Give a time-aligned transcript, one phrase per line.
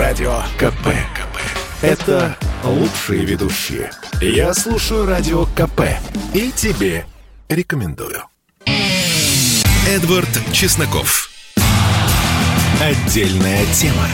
[0.00, 0.86] Радио КП.
[1.14, 1.36] КП.
[1.82, 3.90] Это лучшие ведущие.
[4.22, 5.82] Я слушаю Радио КП.
[6.32, 7.04] И тебе
[7.50, 8.22] рекомендую.
[9.86, 11.28] Эдвард Чесноков.
[12.80, 14.06] Отдельная тема.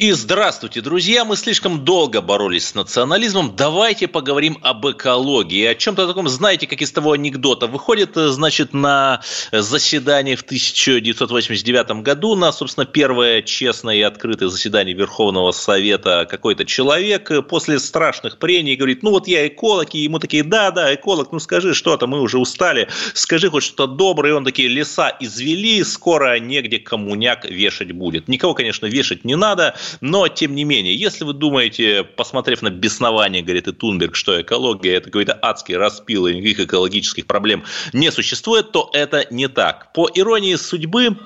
[0.00, 1.26] И здравствуйте, друзья!
[1.26, 3.54] Мы слишком долго боролись с национализмом.
[3.54, 5.66] Давайте поговорим об экологии.
[5.66, 7.66] О чем-то таком, знаете, как из того анекдота.
[7.66, 9.20] Выходит, э, значит, на
[9.52, 17.30] заседание в 1989 году, на, собственно, первое честное и открытое заседание Верховного Совета какой-то человек
[17.30, 21.30] э, после страшных прений говорит, ну вот я эколог, и ему такие, да, да, эколог,
[21.30, 24.30] ну скажи что-то, мы уже устали, скажи хоть что-то доброе.
[24.30, 28.28] И он такие, леса извели, скоро негде коммуняк вешать будет.
[28.28, 33.42] Никого, конечно, вешать не надо, но, тем не менее, если вы думаете, посмотрев на беснование,
[33.42, 38.72] говорит и Тунберг, что экология– это какой-то адский распил, и никаких экологических проблем не существует,
[38.72, 39.92] то это не так.
[39.92, 41.16] По иронии судьбы,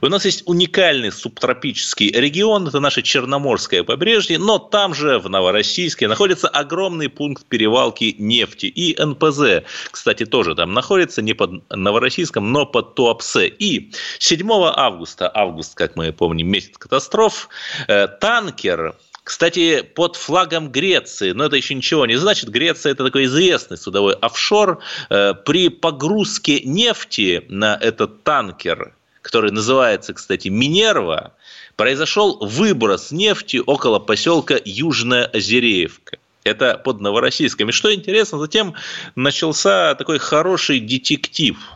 [0.00, 6.08] у нас есть уникальный субтропический регион, это наше Черноморское побережье, но там же, в Новороссийске,
[6.08, 9.64] находится огромный пункт перевалки нефти и НПЗ.
[9.90, 13.48] Кстати, тоже там находится, не под Новороссийском, но под Туапсе.
[13.48, 17.48] И 7 августа, август, как мы помним, месяц катастроф,
[17.88, 22.50] э, танкер кстати, под флагом Греции, но это еще ничего не значит.
[22.50, 24.80] Греция– это такой известный судовой офшор.
[25.08, 31.32] Э, при погрузке нефти на этот танкер, который называется, кстати, Минерва,
[31.74, 36.18] произошел выброс нефти около поселка Южная Озереевка.
[36.44, 37.70] Это под Новороссийском.
[37.70, 38.74] И что интересно, затем
[39.14, 41.56] начался такой хороший детектив–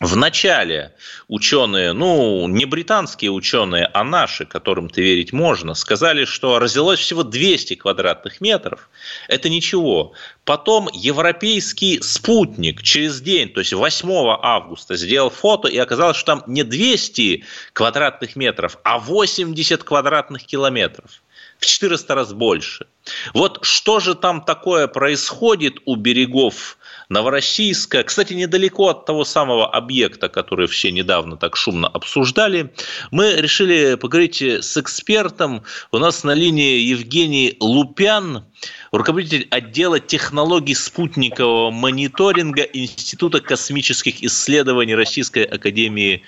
[0.00, 0.94] в начале
[1.26, 7.74] ученые, ну, не британские ученые, а наши, которым-то верить можно, сказали, что разделось всего 200
[7.74, 8.88] квадратных метров.
[9.26, 10.12] Это ничего.
[10.44, 14.08] Потом европейский спутник через день, то есть 8
[14.40, 21.22] августа, сделал фото, и оказалось, что там не 200 квадратных метров, а 80 квадратных километров
[21.58, 22.86] в 400 раз больше.
[23.34, 26.78] Вот что же там такое происходит у берегов
[27.08, 28.02] Новороссийска.
[28.04, 32.70] Кстати, недалеко от того самого объекта, который все недавно так шумно обсуждали,
[33.10, 35.62] мы решили поговорить с экспертом.
[35.90, 38.44] У нас на линии Евгений Лупян,
[38.92, 46.22] руководитель отдела технологий спутникового мониторинга Института космических исследований Российской Академии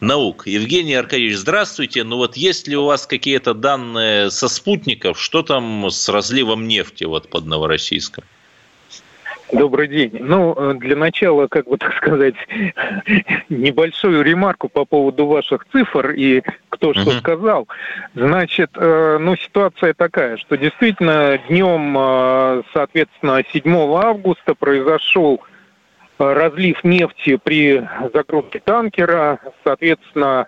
[0.00, 0.46] наук.
[0.46, 2.04] Евгений Аркадьевич, здравствуйте.
[2.04, 7.04] Ну вот есть ли у вас какие-то данные со спутников, что там с разливом нефти
[7.04, 8.24] вот под Новороссийском?
[9.52, 10.16] Добрый день.
[10.20, 12.34] Ну, э, для начала, как бы так сказать,
[13.48, 17.18] небольшую ремарку по поводу ваших цифр и кто что uh-huh.
[17.18, 17.68] сказал.
[18.14, 25.40] Значит, э, ну, ситуация такая, что действительно днем, э, соответственно, 7 августа произошел
[26.18, 30.46] разлив нефти при загрузке танкера, соответственно,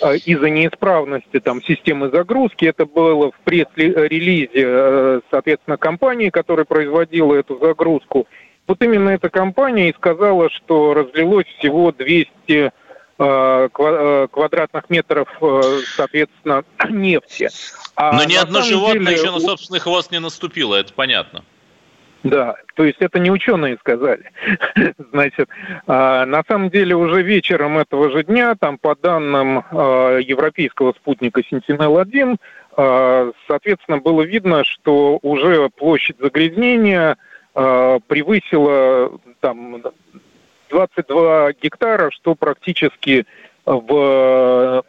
[0.00, 2.64] из-за неисправности там, системы загрузки.
[2.64, 8.26] Это было в пресс-релизе, э, соответственно, компании, которая производила эту загрузку.
[8.66, 12.30] Вот именно эта компания и сказала, что разлилось всего 200
[13.18, 15.28] э, квадратных метров,
[15.96, 17.50] соответственно, нефти.
[17.96, 19.16] А Но ни одно животное деле...
[19.16, 21.44] еще на собственный хвост не наступило, это понятно.
[22.24, 24.30] Да, то есть это не ученые сказали.
[25.12, 25.48] Значит,
[25.86, 31.42] а, на самом деле уже вечером этого же дня, там по данным а, европейского спутника
[31.42, 32.36] Sentinel-1,
[32.76, 37.16] а, соответственно, было видно, что уже площадь загрязнения
[37.52, 39.80] превысила там
[40.70, 43.26] 22 гектара, что практически
[43.64, 44.82] в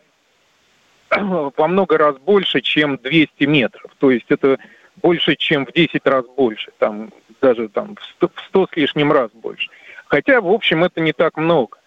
[1.16, 3.92] во много раз больше, чем 200 метров.
[4.00, 4.58] То есть это
[5.02, 6.72] больше, чем в 10 раз больше.
[6.78, 7.12] Там
[7.42, 9.70] даже там в 100, в 100 с лишним раз больше.
[10.08, 11.78] Хотя, в общем, это не так много.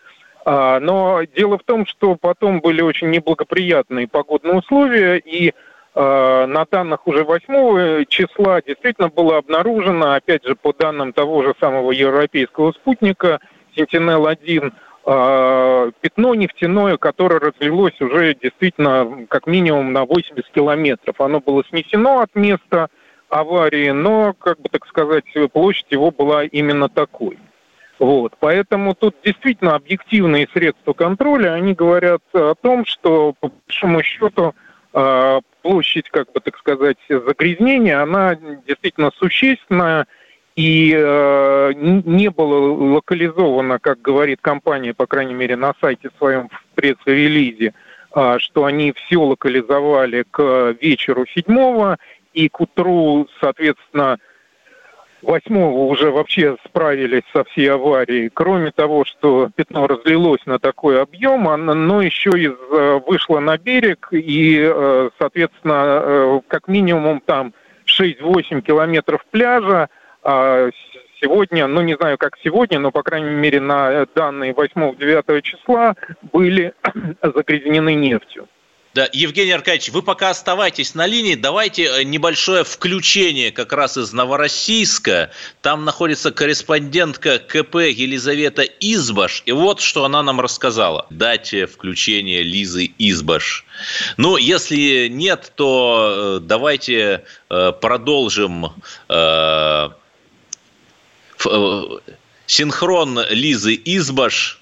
[0.45, 5.53] А, но дело в том, что потом были очень неблагоприятные погодные условия, и
[5.95, 11.55] а, на данных уже 8 числа действительно было обнаружено, опять же, по данным того же
[11.61, 13.41] самого европейского спутника,
[13.77, 21.19] Sentinel-1, а, пятно нефтяное, которое разлилось уже действительно как минимум на 80 километров.
[21.21, 22.89] Оно было снесено от места
[23.31, 27.39] аварии, но, как бы так сказать, площадь его была именно такой.
[27.99, 28.35] Вот.
[28.39, 34.55] Поэтому тут действительно объективные средства контроля, они говорят о том, что по большому счету
[34.93, 38.37] а, площадь, как бы так сказать, загрязнения, она
[38.67, 40.07] действительно существенная,
[40.59, 46.75] и э, не было локализовано, как говорит компания, по крайней мере, на сайте своем в
[46.75, 47.75] пресс-релизе,
[48.13, 51.99] э, что они все локализовали к вечеру седьмого,
[52.35, 54.19] и к утру, соответственно,
[55.23, 58.29] восьмого уже вообще справились со всей аварией.
[58.29, 62.49] Кроме того, что пятно разлилось на такой объем, оно еще и
[63.07, 67.53] вышло на берег и, э, соответственно, э, как минимум там
[67.85, 69.89] 6-8 километров пляжа,
[71.21, 75.97] сегодня, ну не знаю как сегодня, но по крайней мере на данные 8-9 числа
[76.33, 76.75] были
[77.23, 78.49] загрязнены нефтью.
[78.95, 84.13] Да, Евгений Аркадьевич, вы пока оставайтесь на линии, давайте э, небольшое включение как раз из
[84.13, 85.31] Новороссийска.
[85.61, 91.07] Там находится корреспондентка КП Елизавета Избаш, и вот что она нам рассказала.
[91.11, 93.67] Дайте включение Лизы Избаш.
[94.17, 98.73] Ну, если нет, то э, давайте э, продолжим
[102.47, 104.61] синхрон Лизы Избаш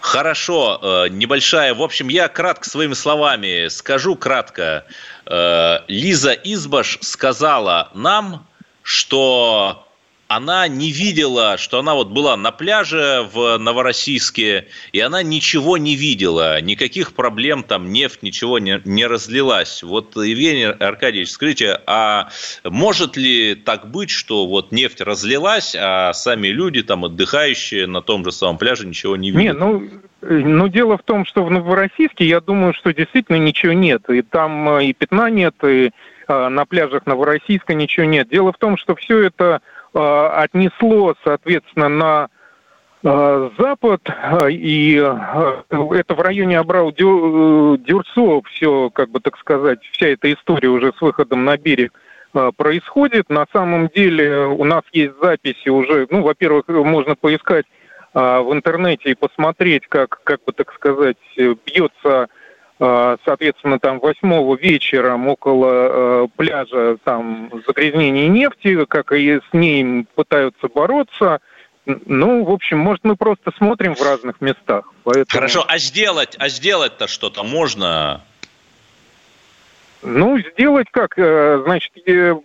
[0.00, 1.74] Хорошо, э, небольшая.
[1.74, 4.86] В общем, я кратко своими словами скажу кратко.
[5.26, 8.46] Э, Лиза Избаш сказала нам,
[8.82, 9.86] что
[10.30, 15.96] она не видела, что она вот была на пляже в Новороссийске, и она ничего не
[15.96, 19.82] видела, никаких проблем, там нефть, ничего не, не разлилась.
[19.82, 22.28] Вот, Евгений Аркадьевич, скажите, а
[22.62, 28.24] может ли так быть, что вот нефть разлилась, а сами люди, там, отдыхающие на том
[28.24, 29.54] же самом пляже, ничего не видят?
[29.54, 29.82] Не, ну,
[30.20, 34.08] ну, дело в том, что в Новороссийске, я думаю, что действительно ничего нет.
[34.08, 35.90] И там э, и пятна нет, и
[36.28, 38.28] э, на пляжах Новороссийска ничего нет.
[38.28, 39.60] Дело в том, что все это
[39.92, 42.28] отнесло, соответственно, на
[43.02, 44.00] э, Запад,
[44.48, 50.92] и э, это в районе Абрау-Дюрсо все, как бы так сказать, вся эта история уже
[50.96, 51.92] с выходом на берег
[52.56, 53.28] происходит.
[53.28, 57.66] На самом деле у нас есть записи уже, ну, во-первых, можно поискать
[58.14, 62.28] в интернете и посмотреть, как, как бы так сказать, бьется
[62.80, 70.66] соответственно, там восьмого вечером около э, пляжа там загрязнение нефти, как и с ней пытаются
[70.68, 71.40] бороться.
[71.84, 74.90] Ну, в общем, может, мы просто смотрим в разных местах.
[75.04, 75.26] Поэтому...
[75.28, 78.22] Хорошо, а сделать, а сделать-то что-то можно?
[80.02, 81.18] Ну, сделать как?
[81.18, 81.92] Э, значит,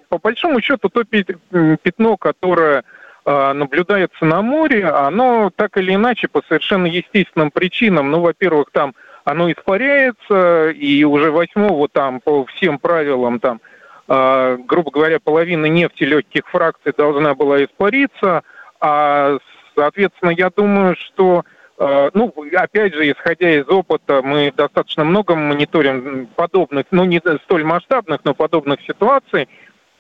[0.10, 2.84] по большому счету, то пятно, которое
[3.26, 8.94] э, наблюдается на море, оно так или иначе по совершенно естественным причинам, ну, во-первых, там
[9.26, 13.60] оно испаряется, и уже восьмого там по всем правилам там,
[14.08, 18.44] э, грубо говоря, половина нефти легких фракций должна была испариться,
[18.80, 19.38] а,
[19.76, 21.44] соответственно, я думаю, что
[21.80, 27.64] э, ну, опять же, исходя из опыта, мы достаточно много мониторим подобных, ну, не столь
[27.64, 29.50] масштабных, но подобных ситуаций.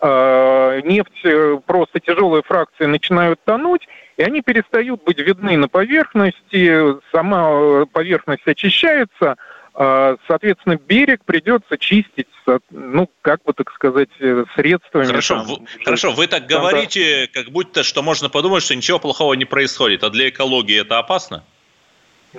[0.01, 3.88] Э, нефть, э, просто тяжелые фракции начинают тонуть,
[4.18, 9.36] и они перестают быть видны на поверхности, сама поверхность очищается,
[9.74, 12.27] соответственно, берег придется чистить,
[12.69, 14.07] ну, как бы так сказать,
[14.56, 15.03] средствами.
[15.03, 19.33] Хорошо, там, вы, хорошо, вы так говорите, как будто что можно подумать, что ничего плохого
[19.33, 21.44] не происходит, а для экологии это опасно?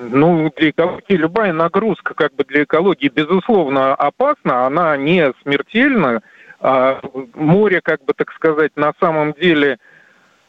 [0.00, 6.22] Ну, для экологии любая нагрузка, как бы для экологии, безусловно, опасна, она не смертельна.
[6.60, 7.00] А
[7.34, 9.78] море, как бы так сказать, на самом деле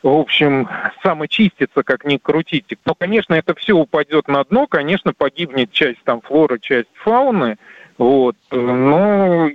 [0.04, 0.70] в общем,
[1.04, 2.78] самочиститься, как ни крутите.
[2.86, 7.58] Но, конечно, это все упадет на дно, конечно, погибнет часть там флоры, часть фауны,
[7.98, 8.36] вот.
[8.52, 9.50] Но,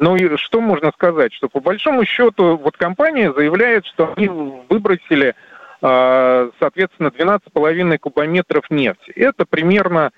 [0.00, 1.32] но что можно сказать?
[1.32, 4.28] Что по большому счету вот компания заявляет, что они
[4.68, 5.34] выбросили,
[5.80, 9.12] а, соответственно, 12,5 кубометров нефти.
[9.12, 10.10] Это примерно,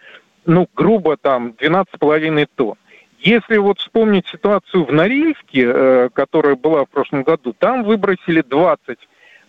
[0.46, 2.76] ну, грубо там 12,5 тонн.
[3.20, 8.98] Если вот вспомнить ситуацию в Норильске, э, которая была в прошлом году, там выбросили 20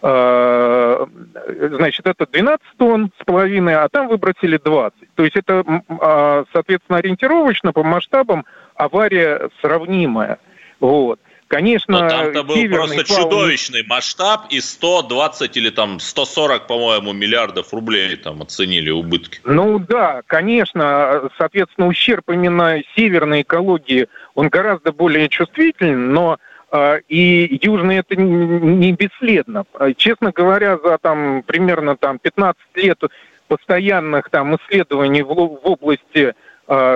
[0.03, 1.05] Э,
[1.45, 5.13] значит, это 12 тонн с половиной, а там выбросили 20.
[5.13, 10.39] То есть это, а, соответственно, ориентировочно по масштабам авария сравнимая.
[10.79, 11.19] Вот.
[11.51, 13.24] Конечно, Но там-то был просто фаун...
[13.24, 19.41] чудовищный масштаб, и 120 или там 140, по-моему, миллиардов рублей там оценили убытки.
[19.43, 26.38] Ну да, конечно, соответственно, ущерб именно северной экологии, он гораздо более чувствителен, но
[26.72, 29.65] а, и южные это не бесследно.
[29.74, 33.03] А, честно говоря, за там примерно там 15 лет
[33.50, 36.34] постоянных там исследований в, в области,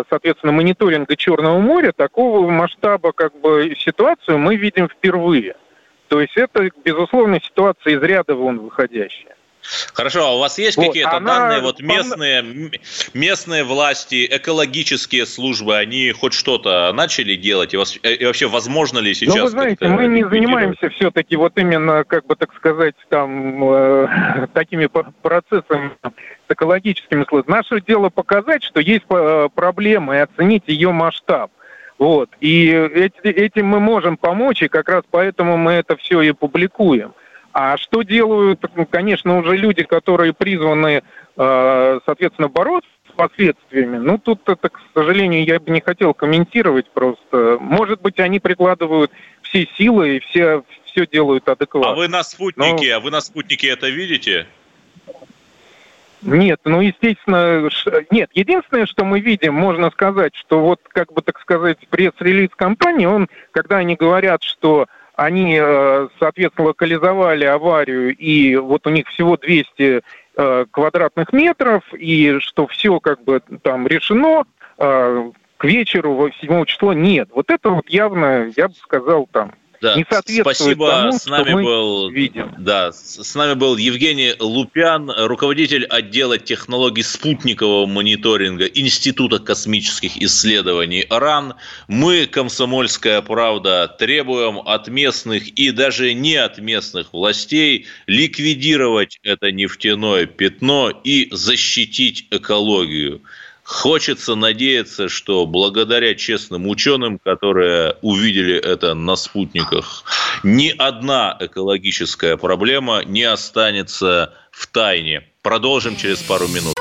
[0.10, 5.56] соответственно, мониторинга Черного моря, такого масштаба как бы ситуацию мы видим впервые.
[6.08, 9.36] То есть это, безусловно, ситуация из ряда вон выходящая.
[9.94, 11.40] Хорошо, а у вас есть вот, какие-то она...
[11.40, 12.72] данные, вот местные,
[13.14, 17.74] местные власти, экологические службы, они хоть что-то начали делать?
[17.74, 19.36] И, и вообще, возможно ли сейчас?
[19.36, 24.48] Ну, вы знаете, мы не занимаемся все-таки вот именно, как бы так сказать, там, э,
[24.54, 24.88] такими
[25.22, 27.58] процессами с экологическими службами.
[27.58, 31.52] Наше дело показать, что есть э, проблема и оценить ее масштаб.
[31.98, 32.30] Вот.
[32.42, 32.68] И
[33.24, 37.14] этим мы можем помочь, и как раз поэтому мы это все и публикуем.
[37.56, 41.04] А что делают, ну, конечно, уже люди, которые призваны,
[41.38, 43.96] э, соответственно, бороться с последствиями?
[43.96, 47.58] Ну, тут это, к сожалению, я бы не хотел комментировать просто.
[47.62, 49.10] Может быть, они прикладывают
[49.42, 51.94] все силы и все, все делают адекватно.
[51.94, 52.98] А вы на спутнике, Но...
[52.98, 54.48] а вы на спутнике это видите?
[56.24, 57.70] Нет, ну, естественно,
[58.12, 58.32] нет.
[58.34, 63.30] Единственное, что мы видим, можно сказать, что вот, как бы так сказать, пресс-релиз компании, он,
[63.52, 70.02] когда они говорят, что они, э, соответственно, локализовали аварию, и вот у них всего 200
[70.38, 74.44] э, квадратных метров, и что все как бы там решено,
[74.78, 77.30] э, к вечеру 7 числа нет.
[77.34, 79.54] Вот это вот явно, я бы сказал, там
[79.86, 79.96] да.
[79.96, 80.90] не соответствует Спасибо.
[80.90, 82.54] тому, с нами был, видим.
[82.58, 91.56] Да, с нами был Евгений Лупян, руководитель отдела технологий спутникового мониторинга Института космических исследований РАН.
[91.88, 100.26] Мы, Комсомольская правда, требуем от местных и даже не от местных властей ликвидировать это нефтяное
[100.26, 103.22] пятно и защитить экологию.
[103.66, 110.04] Хочется надеяться, что благодаря честным ученым, которые увидели это на спутниках,
[110.44, 115.24] ни одна экологическая проблема не останется в тайне.
[115.42, 116.76] Продолжим через пару минут.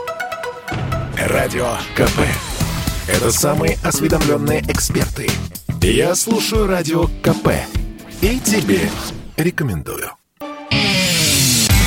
[1.17, 2.21] Радио КП.
[3.09, 5.31] Это самые осведомленные эксперты.
[5.81, 7.49] Я слушаю Радио КП.
[8.21, 8.91] И тебе
[9.39, 10.11] рекомендую.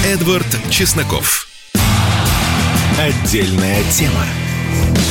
[0.04, 1.48] Эдвард Чесноков.
[2.98, 4.26] Отдельная тема.
[4.68, 5.07] Peace.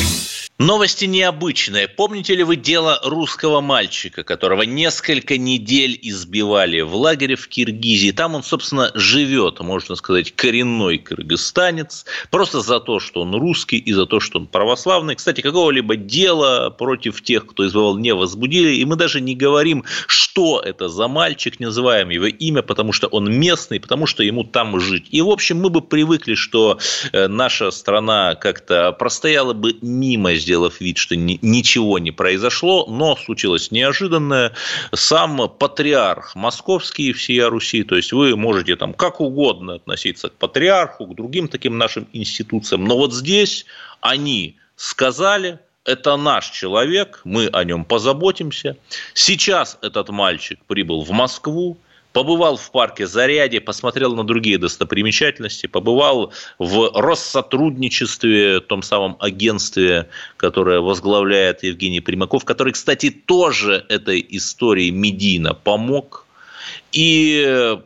[0.59, 1.87] Новости необычные.
[1.87, 8.11] Помните ли вы дело русского мальчика, которого несколько недель избивали в лагере в Киргизии?
[8.11, 13.93] Там он, собственно, живет, можно сказать, коренной кыргызстанец, просто за то, что он русский и
[13.93, 15.15] за то, что он православный.
[15.15, 18.77] Кстати, какого-либо дела против тех, кто избивал, не возбудили.
[18.77, 23.09] И мы даже не говорим, что это за мальчик, не называем его имя, потому что
[23.09, 25.09] он местный, потому что ему там жить.
[25.11, 26.79] И, в общем, мы бы привыкли, что
[27.13, 33.17] э, наша страна как-то простояла бы мимо сделав вид, что ни, ничего не произошло, но
[33.17, 34.53] случилось неожиданное.
[34.95, 41.07] Сам патриарх московский всея Руси, то есть вы можете там как угодно относиться к патриарху,
[41.07, 43.67] к другим таким нашим институциям, но вот здесь
[44.01, 48.77] они сказали, это наш человек, мы о нем позаботимся.
[49.15, 51.79] Сейчас этот мальчик прибыл в Москву,
[52.17, 60.09] побывал в парке Заряде, посмотрел на другие достопримечательности, побывал в Россотрудничестве, том самом агентстве,
[60.39, 66.25] которое возглавляет Евгений Примаков, который, кстати, тоже этой истории медийно помог.
[66.91, 67.77] И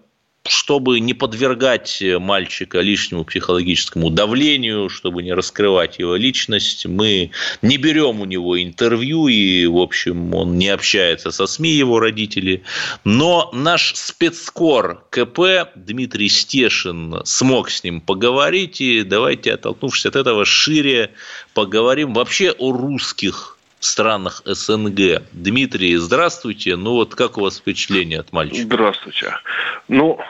[0.47, 7.31] чтобы не подвергать мальчика лишнему психологическому давлению, чтобы не раскрывать его личность, мы
[7.61, 12.63] не берем у него интервью, и, в общем, он не общается со СМИ, его родители.
[13.05, 20.47] Но наш спецкор КП Дмитрий Стешин смог с ним поговорить, и давайте, оттолкнувшись от этого,
[20.47, 21.11] шире
[21.53, 25.23] поговорим вообще о русских странах СНГ.
[25.33, 26.77] Дмитрий, здравствуйте.
[26.77, 28.63] Ну вот как у вас впечатление от мальчика?
[28.63, 29.35] Здравствуйте.
[29.89, 30.21] Ну,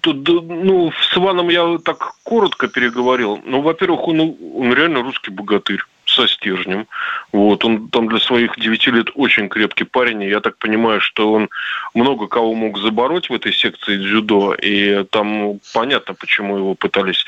[0.00, 3.40] тут, ну, с Иваном я так коротко переговорил.
[3.44, 6.86] Ну, во-первых, он, он реально русский богатырь со стержнем.
[7.32, 10.22] Вот, он там для своих девяти лет очень крепкий парень.
[10.22, 11.48] И я так понимаю, что он
[11.94, 14.54] много кого мог забороть в этой секции дзюдо.
[14.54, 17.24] И там понятно, почему его пытались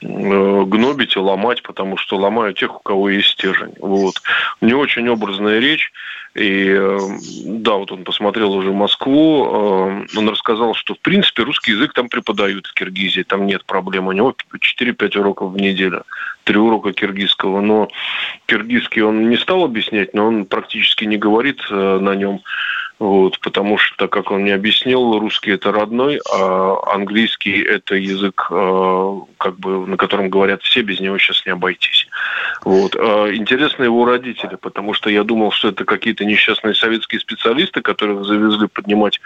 [0.00, 3.74] гнобить и ломать, потому что ломают тех, у кого есть стержень.
[3.80, 4.14] Вот.
[4.60, 5.92] Не очень образная речь.
[6.34, 6.98] И э,
[7.44, 12.08] да, вот он посмотрел уже Москву, э, он рассказал, что в принципе русский язык там
[12.08, 14.06] преподают в Киргизии, там нет проблем.
[14.06, 14.34] У него
[14.80, 16.04] 4-5 уроков в неделю,
[16.44, 17.60] 3 урока киргизского.
[17.60, 17.88] Но
[18.46, 22.40] киргизский он не стал объяснять, но он практически не говорит э, на нем.
[23.00, 29.20] Вот, потому что, как он мне объяснил, русский это родной, а английский это язык, э,
[29.38, 32.06] как бы, на котором говорят все, без него сейчас не обойтись.
[32.62, 32.94] Вот.
[32.96, 38.26] А интересно его родители, потому что я думал, что это какие-то несчастные советские специалисты, которых
[38.26, 39.18] завезли поднимать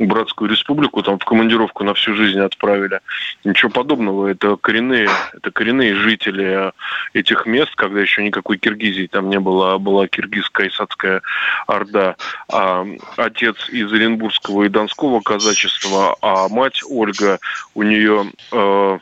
[0.00, 2.98] братскую республику, там в командировку на всю жизнь отправили.
[3.44, 4.26] Ничего подобного.
[4.26, 6.72] Это коренные, это коренные жители
[7.12, 11.22] этих мест, когда еще никакой Киргизии там не было, а была киргизская исадская
[11.68, 12.16] орда.
[12.52, 12.84] А
[13.16, 17.38] отец из Оренбургского и Донского казачества, а мать Ольга,
[17.74, 18.98] у нее э,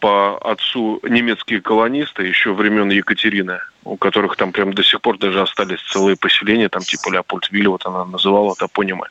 [0.00, 5.42] по отцу немецкие колонисты еще времен Екатерины, у которых там прям до сих пор даже
[5.42, 9.06] остались целые поселения, там типа Леопольдвиль, вот она называла топонимы.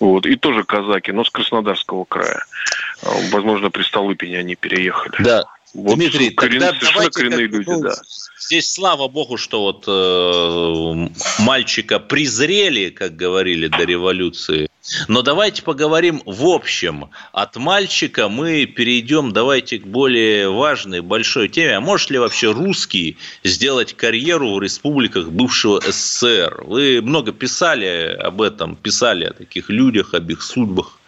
[0.00, 0.26] Вот.
[0.26, 2.44] И тоже казаки, но с Краснодарского края.
[3.30, 5.22] Возможно, при Столыпине они переехали.
[5.22, 5.44] Да,
[5.74, 7.94] Вот Дмитрий, корен, тогда давайте коренные люди, ну, да.
[8.40, 14.68] Здесь слава богу, что вот э, мальчика презрели, как говорили до революции.
[15.08, 17.10] Но давайте поговорим в общем.
[17.32, 21.76] От мальчика мы перейдем, давайте к более важной, большой теме.
[21.76, 26.64] А может ли вообще русский сделать карьеру в республиках бывшего СССР?
[26.64, 30.99] Вы много писали об этом, писали о таких людях, об их судьбах.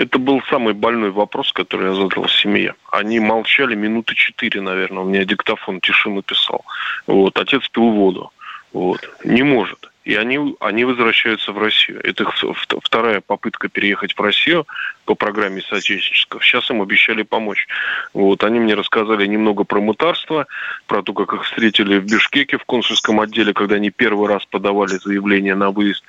[0.00, 2.74] Это был самый больной вопрос, который я задал семье.
[2.90, 5.02] Они молчали минуты четыре, наверное.
[5.02, 6.64] У меня диктофон тишину писал.
[7.06, 7.38] Вот.
[7.38, 8.32] Отец пил воду.
[8.72, 9.00] Вот.
[9.24, 12.00] Не может и они, они возвращаются в Россию.
[12.02, 12.34] Это их
[12.82, 14.66] вторая попытка переехать в Россию
[15.04, 16.44] по программе соотечественников.
[16.44, 17.66] Сейчас им обещали помочь.
[18.14, 20.46] Вот, они мне рассказали немного про мутарство,
[20.86, 24.92] про то, как их встретили в Бишкеке в консульском отделе, когда они первый раз подавали
[24.92, 26.02] заявление на выезд.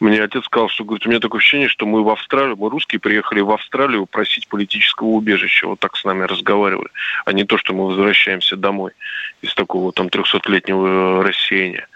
[0.00, 3.00] Мне отец сказал, что говорит, у меня такое ощущение, что мы в Австралию, мы русские
[3.00, 5.66] приехали в Австралию просить политического убежища.
[5.66, 6.88] Вот так с нами разговаривали,
[7.26, 8.92] а не то, что мы возвращаемся домой
[9.42, 11.88] из такого там 300-летнего рассеяния.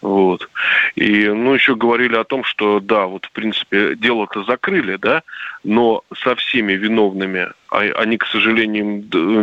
[0.00, 0.48] Вот.
[0.94, 5.22] И, ну, еще говорили о том, что, да, вот, в принципе, дело-то закрыли, да,
[5.64, 8.84] но со всеми виновными, а, они, к сожалению,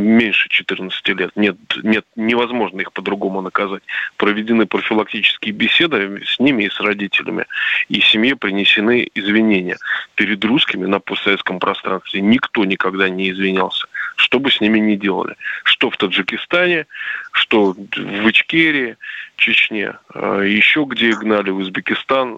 [0.02, 3.84] меньше 14 лет, нет, нет, невозможно их по-другому наказать.
[4.16, 7.46] Проведены профилактические беседы с ними и с родителями,
[7.90, 9.78] и семье принесены извинения.
[10.16, 15.36] Перед русскими на постсоветском пространстве никто никогда не извинялся что бы с ними ни делали.
[15.64, 16.88] Что в Таджикистане,
[17.32, 18.98] что в Ичкерии,
[19.38, 22.38] Чечне, а еще где гнали в Узбекистан.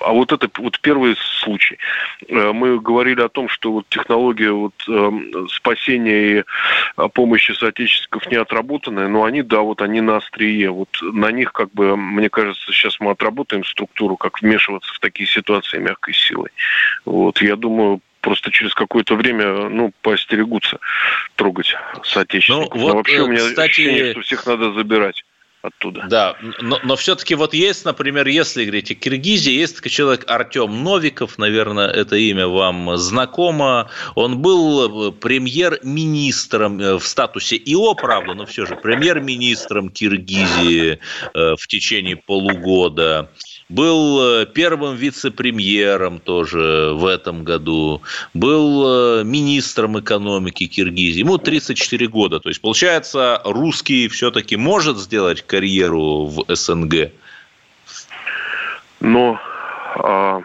[0.00, 1.78] А вот это вот первый случай.
[2.28, 5.10] Э, мы говорили о том, что вот технология вот, э,
[5.48, 6.44] спасения и
[6.96, 10.70] а, помощи соотечественников не отработанная, но они, да, вот они на острие.
[10.70, 15.26] Вот на них, как бы, мне кажется, сейчас мы отработаем структуру, как вмешиваться в такие
[15.26, 16.50] ситуации мягкой силой.
[17.06, 20.80] Вот, я думаю, просто через какое-то время, ну, поостерегутся
[21.36, 22.74] трогать соотечественников.
[22.74, 23.70] Ну, вот, Но вообще у меня кстати...
[23.70, 25.22] ощущение, что всех надо забирать
[25.62, 26.06] оттуда.
[26.08, 30.82] Да, но, но все-таки вот есть, например, если говорить о Киргизии, есть такой человек Артем
[30.82, 33.90] Новиков, наверное, это имя вам знакомо.
[34.16, 40.98] Он был э, премьер-министром э, в статусе ИО, правда, но все же премьер-министром Киргизии
[41.32, 43.30] э, в течение полугода
[43.68, 48.02] был э, первым вице-премьером тоже в этом году,
[48.34, 51.20] был э, министром экономики Киргизии.
[51.20, 52.40] Ему 34 года.
[52.40, 57.10] То есть, получается, русский все-таки может сделать карьеру в СНГ?
[59.00, 59.38] Но
[59.96, 60.42] а,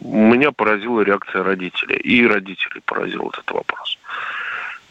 [0.00, 1.96] меня поразила реакция родителей.
[1.96, 3.98] И родителей поразил этот вопрос.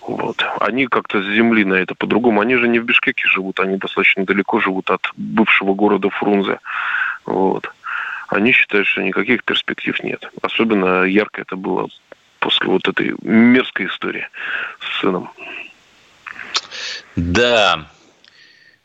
[0.01, 0.43] Вот.
[0.59, 2.41] Они как-то с земли на это по-другому.
[2.41, 6.59] Они же не в Бишкеке живут, они достаточно далеко живут от бывшего города Фрунзе.
[7.25, 7.71] Вот.
[8.27, 10.29] Они считают, что никаких перспектив нет.
[10.41, 11.87] Особенно ярко это было
[12.39, 14.27] после вот этой мерзкой истории
[14.79, 15.31] с сыном.
[17.15, 17.87] Да,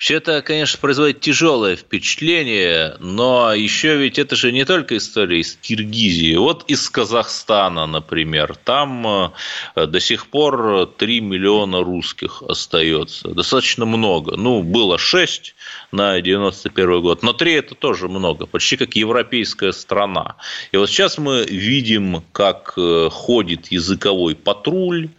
[0.00, 5.58] все это, конечно, производит тяжелое впечатление, но еще ведь это же не только история из
[5.60, 6.36] Киргизии.
[6.36, 9.34] Вот из Казахстана, например, там
[9.76, 13.28] э, до сих пор 3 миллиона русских остается.
[13.28, 14.38] Достаточно много.
[14.38, 15.54] Ну, было 6
[15.92, 20.36] на 91 год, но 3 это тоже много, почти как европейская страна.
[20.72, 25.10] И вот сейчас мы видим, как э, ходит языковой патруль,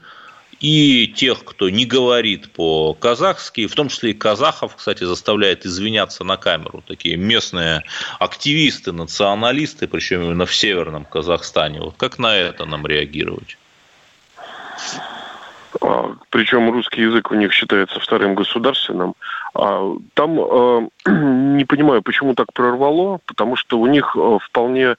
[0.61, 6.37] и тех, кто не говорит по-казахски, в том числе и казахов, кстати, заставляет извиняться на
[6.37, 6.83] камеру.
[6.87, 7.83] Такие местные
[8.19, 11.81] активисты, националисты, причем именно в северном Казахстане.
[11.81, 13.57] Вот как на это нам реагировать?
[15.81, 19.15] А, причем русский язык у них считается вторым государственным.
[19.55, 24.95] А там э, не понимаю, почему так прорвало, потому что у них э, вполне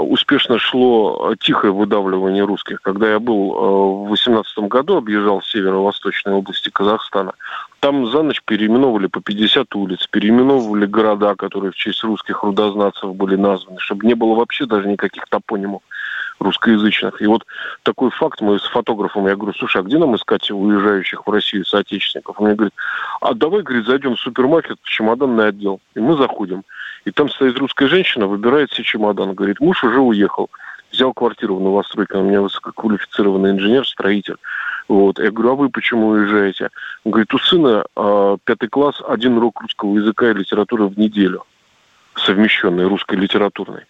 [0.00, 2.80] успешно шло тихое выдавливание русских.
[2.82, 7.32] Когда я был э, в 2018 году, объезжал северо-восточные области Казахстана,
[7.80, 13.36] там за ночь переименовывали по 50 улиц, переименовывали города, которые в честь русских рудознатцев были
[13.36, 15.82] названы, чтобы не было вообще даже никаких топонимов
[16.38, 17.20] русскоязычных.
[17.20, 17.44] И вот
[17.82, 21.64] такой факт мы с фотографом, я говорю, слушай, а где нам искать уезжающих в Россию
[21.64, 22.40] соотечественников?
[22.40, 22.74] Он мне говорит,
[23.20, 25.80] а давай, говорит, зайдем в супермаркет, в чемоданный отдел.
[25.94, 26.64] И мы заходим.
[27.04, 29.34] И там стоит русская женщина, выбирает себе чемодан.
[29.34, 30.50] Говорит, муж уже уехал.
[30.90, 32.16] Взял квартиру в новостройке.
[32.16, 34.36] У меня высококвалифицированный инженер, строитель.
[34.88, 35.18] Вот.
[35.18, 36.70] Я говорю, а вы почему уезжаете?
[37.04, 41.44] Он говорит, у сына э, пятый класс, один урок русского языка и литературы в неделю.
[42.14, 43.82] Совмещенный русской литературной.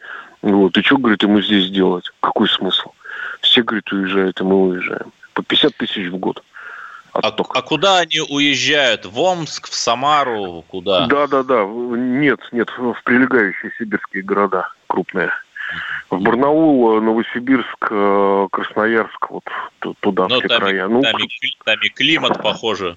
[0.43, 0.77] Вот.
[0.77, 2.11] И что, говорит, ему здесь делать?
[2.21, 2.91] Какой смысл?
[3.43, 5.13] Все, говорит, уезжают, и мы уезжаем.
[5.35, 6.43] По 50 тысяч в год.
[7.15, 9.07] А, а куда они уезжают?
[9.07, 11.07] В Омск, в Самару, куда?
[11.07, 11.65] Да, да, да.
[11.65, 15.31] Нет, нет, в прилегающие сибирские города крупные.
[16.11, 17.79] В Барнаул, Новосибирск,
[18.51, 19.45] Красноярск, вот
[20.01, 20.87] туда, Но все там, края.
[20.87, 21.29] И, ну, там, и,
[21.65, 22.97] там и климат похоже.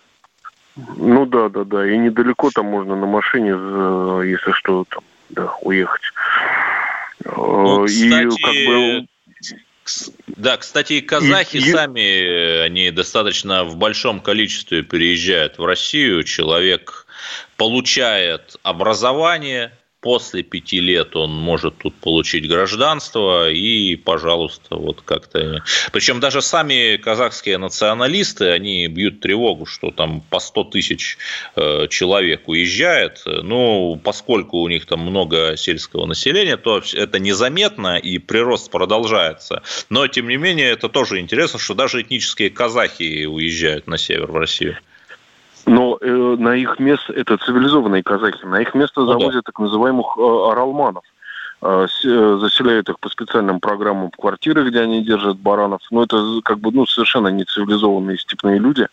[0.76, 1.88] Ну да, да, да.
[1.88, 3.50] И недалеко там можно на машине,
[4.30, 6.02] если что, там, да, уехать.
[7.24, 9.08] Ну, кстати, и как бы
[10.28, 16.24] да, кстати, и казахи и, сами, они достаточно в большом количестве переезжают в Россию.
[16.24, 17.06] Человек
[17.58, 19.72] получает образование,
[20.08, 25.62] после пяти лет он может тут получить гражданство и, пожалуйста, вот как-то...
[25.92, 31.18] Причем даже сами казахские националисты, они бьют тревогу, что там по 100 тысяч
[31.58, 33.22] э, человек уезжает.
[33.26, 39.62] Ну, поскольку у них там много сельского населения, то это незаметно и прирост продолжается.
[39.90, 44.38] Но, тем не менее, это тоже интересно, что даже этнические казахи уезжают на север в
[44.38, 44.78] Россию.
[45.68, 49.52] Но э, на их место, это цивилизованные казахи, на их место ну, завозят да.
[49.52, 51.04] так называемых э, оралманов.
[51.60, 55.82] Э, э, заселяют их по специальным программам в квартиры, где они держат баранов.
[55.90, 58.88] Но это как бы ну, совершенно не цивилизованные степные люди.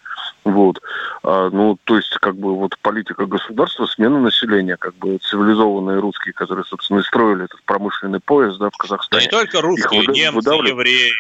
[0.45, 0.81] Вот.
[1.23, 6.33] А, ну, то есть, как бы, вот политика государства, смена населения, как бы цивилизованные русские,
[6.33, 9.29] которые, собственно, и строили этот промышленный поезд, да, в Казахстане.
[9.31, 11.13] Да не только русские, немцы, евреи,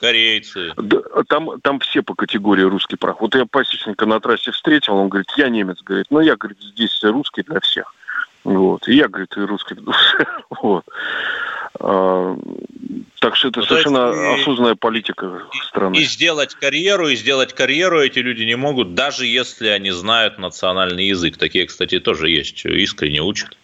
[0.00, 0.72] корейцы.
[0.76, 3.20] Да, там, там все по категории русский прах.
[3.20, 7.02] Вот я пасечника на трассе встретил, он говорит, я немец, говорит, но я, говорит, здесь
[7.02, 7.94] русский для всех.
[8.44, 8.88] Вот.
[8.88, 9.76] И я, говорит, и русский.
[10.50, 10.84] вот.
[11.80, 12.36] А,
[13.20, 15.96] так что это ну, совершенно осознанная политика страны.
[15.96, 21.06] И сделать карьеру, и сделать карьеру эти люди не могут, даже если они знают национальный
[21.06, 21.36] язык.
[21.36, 23.56] Такие, кстати, тоже есть, искренне учат.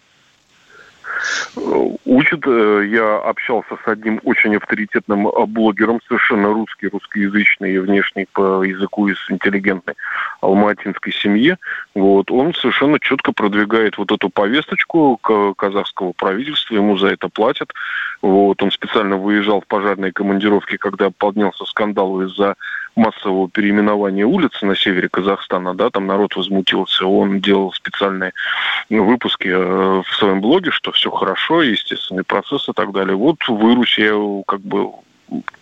[2.05, 2.41] Учат.
[2.45, 8.63] Э, я общался с одним очень авторитетным э, блогером, совершенно русский, русскоязычный и внешний по
[8.63, 9.95] языку из интеллигентной
[10.41, 11.57] алматинской семьи.
[11.93, 12.31] Вот.
[12.31, 15.17] Он совершенно четко продвигает вот эту повесточку
[15.57, 17.73] казахского правительства, ему за это платят.
[18.21, 18.61] Вот.
[18.61, 22.55] Он специально выезжал в пожарные командировки, когда поднялся скандал из-за
[22.95, 28.33] массового переименования улицы на севере Казахстана, да, там народ возмутился, он делал специальные
[28.89, 33.15] выпуски э, в своем блоге, что все хорошо, естественный процесс и так далее.
[33.15, 34.91] Вот в Ирусе я как бы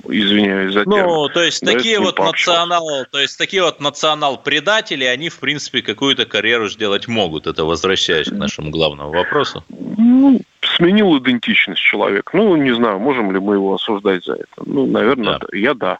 [0.09, 1.05] извиняюсь за термин.
[1.05, 5.81] Ну, то есть да, такие вот национал, то есть такие вот национал-предатели, они, в принципе,
[5.81, 7.47] какую-то карьеру сделать могут.
[7.47, 9.63] Это возвращаясь к нашему главному вопросу.
[9.69, 10.41] Ну,
[10.75, 12.31] сменил идентичность человек.
[12.33, 14.63] Ну, не знаю, можем ли мы его осуждать за это.
[14.65, 15.47] Ну, наверное, да.
[15.53, 15.99] я да.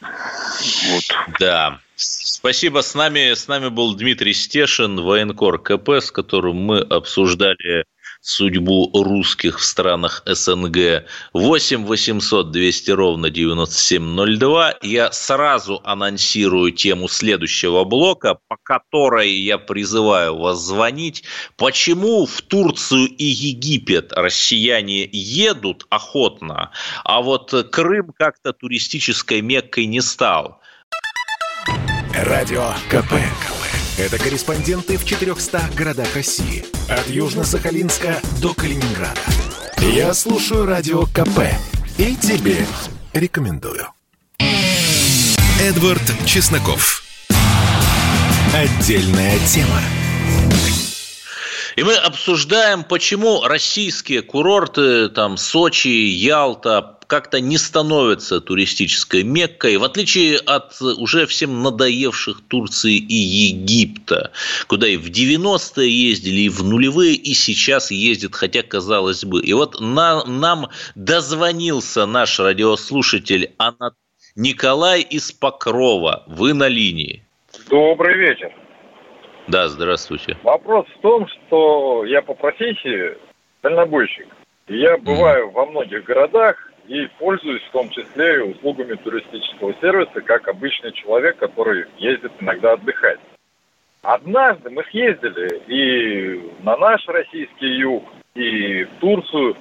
[0.00, 1.04] Вот.
[1.38, 1.80] Да.
[1.96, 2.82] Спасибо.
[2.82, 7.84] С нами, с нами был Дмитрий Стешин, военкор КП, с которым мы обсуждали
[8.20, 11.04] судьбу русских в странах СНГ.
[11.32, 14.74] 8 800 200 ровно 9702.
[14.82, 21.24] Я сразу анонсирую тему следующего блока, по которой я призываю вас звонить.
[21.56, 26.70] Почему в Турцию и Египет россияне едут охотно,
[27.04, 30.60] а вот Крым как-то туристической меккой не стал?
[32.14, 33.12] Радио КП.
[33.98, 36.64] Это корреспонденты в 400 городах России.
[36.88, 39.20] От Южно-Сахалинска до Калининграда.
[39.78, 41.40] Я слушаю Радио КП.
[41.98, 42.64] И тебе
[43.12, 43.88] рекомендую.
[45.60, 47.02] Эдвард Чесноков.
[48.54, 49.82] Отдельная тема.
[51.74, 59.84] И мы обсуждаем, почему российские курорты, там Сочи, Ялта, как-то не становится туристической Меккой, в
[59.84, 64.30] отличие от уже всем надоевших Турции и Египта,
[64.68, 69.42] куда и в 90-е ездили, и в нулевые, и сейчас ездят, хотя казалось бы.
[69.42, 73.94] И вот на, нам дозвонился наш радиослушатель Анат...
[74.36, 76.22] Николай из Покрова.
[76.28, 77.24] Вы на линии.
[77.70, 78.52] Добрый вечер.
[79.48, 80.36] Да, здравствуйте.
[80.44, 83.16] Вопрос в том, что я по профессии
[83.62, 84.28] дальнобойщик.
[84.68, 85.52] Я бываю mm.
[85.52, 91.36] во многих городах, и пользуюсь в том числе и услугами туристического сервиса, как обычный человек,
[91.36, 93.20] который ездит иногда отдыхать.
[94.02, 99.56] Однажды мы съездили и на наш российский юг, и в Турцию,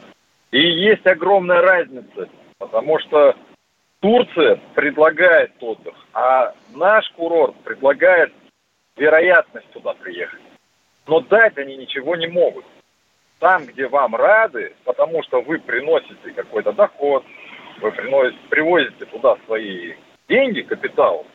[0.52, 3.36] и есть огромная разница, потому что
[4.00, 8.32] Турция предлагает отдых, а наш курорт предлагает
[8.96, 10.40] вероятность туда приехать.
[11.08, 12.64] Но дать они ничего не могут
[13.40, 17.24] там, где вам рады, потому что вы приносите какой-то доход,
[17.82, 19.94] вы приносите, привозите туда свои
[20.28, 21.26] деньги, капитал.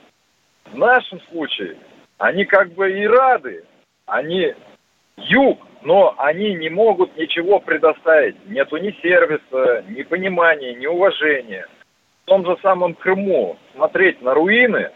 [0.67, 1.77] В нашем случае
[2.19, 3.65] они как бы и рады,
[4.07, 4.55] они
[5.17, 8.37] юг, но они не могут ничего предоставить.
[8.49, 11.67] Нету ни сервиса, ни понимания, ни уважения.
[12.23, 14.91] В том же самом Крыму смотреть на руины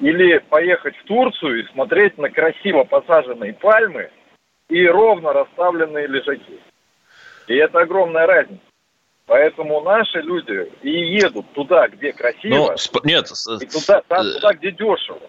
[0.00, 4.10] или поехать в Турцию и смотреть на красиво посаженные пальмы–
[4.68, 6.60] и ровно расставленные лежаки.
[7.46, 8.62] И это огромная разница.
[9.26, 14.52] Поэтому наши люди и едут туда, где красиво, Ну, нет, и туда, там, э, туда,
[14.54, 15.20] где дешево.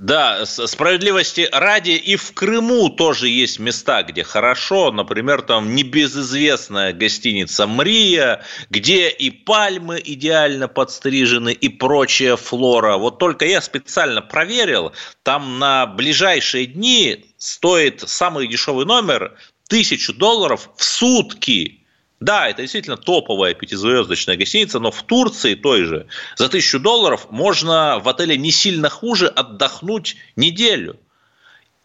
[0.00, 4.90] Да, справедливости ради и в Крыму тоже есть места, где хорошо.
[4.90, 12.96] Например, там небезызвестная гостиница «Мрия», где и пальмы идеально подстрижены, и прочая флора.
[12.96, 19.36] Вот только я специально проверил, там на ближайшие дни стоит самый дешевый номер
[19.68, 21.86] тысячу долларов в сутки.
[22.20, 27.98] Да, это действительно топовая пятизвездочная гостиница, но в Турции той же за тысячу долларов можно
[27.98, 30.96] в отеле не сильно хуже отдохнуть неделю.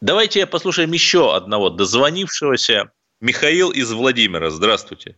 [0.02, 2.92] Давайте послушаем еще одного дозвонившегося.
[3.22, 4.50] Михаил из Владимира.
[4.50, 5.16] Здравствуйте.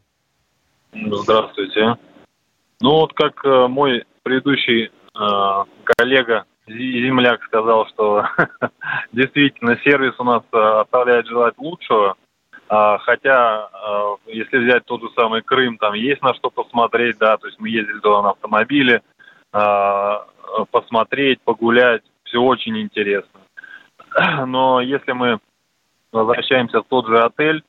[0.94, 1.96] Здравствуйте.
[2.80, 8.26] Ну вот как э, мой предыдущий э, коллега земляк сказал, что
[9.12, 12.16] действительно сервис у нас э, оставляет желать лучшего.
[12.70, 17.38] А, хотя, а, если взять тот же самый Крым, там есть на что посмотреть, да,
[17.38, 19.02] то есть мы ездили туда на автомобиле,
[19.54, 20.26] а,
[20.72, 23.40] посмотреть, погулять, все очень интересно.
[24.46, 25.40] Но если мы
[26.12, 27.64] возвращаемся в тот же отель,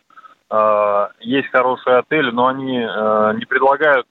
[1.20, 4.06] есть хорошие отели, но они не предлагают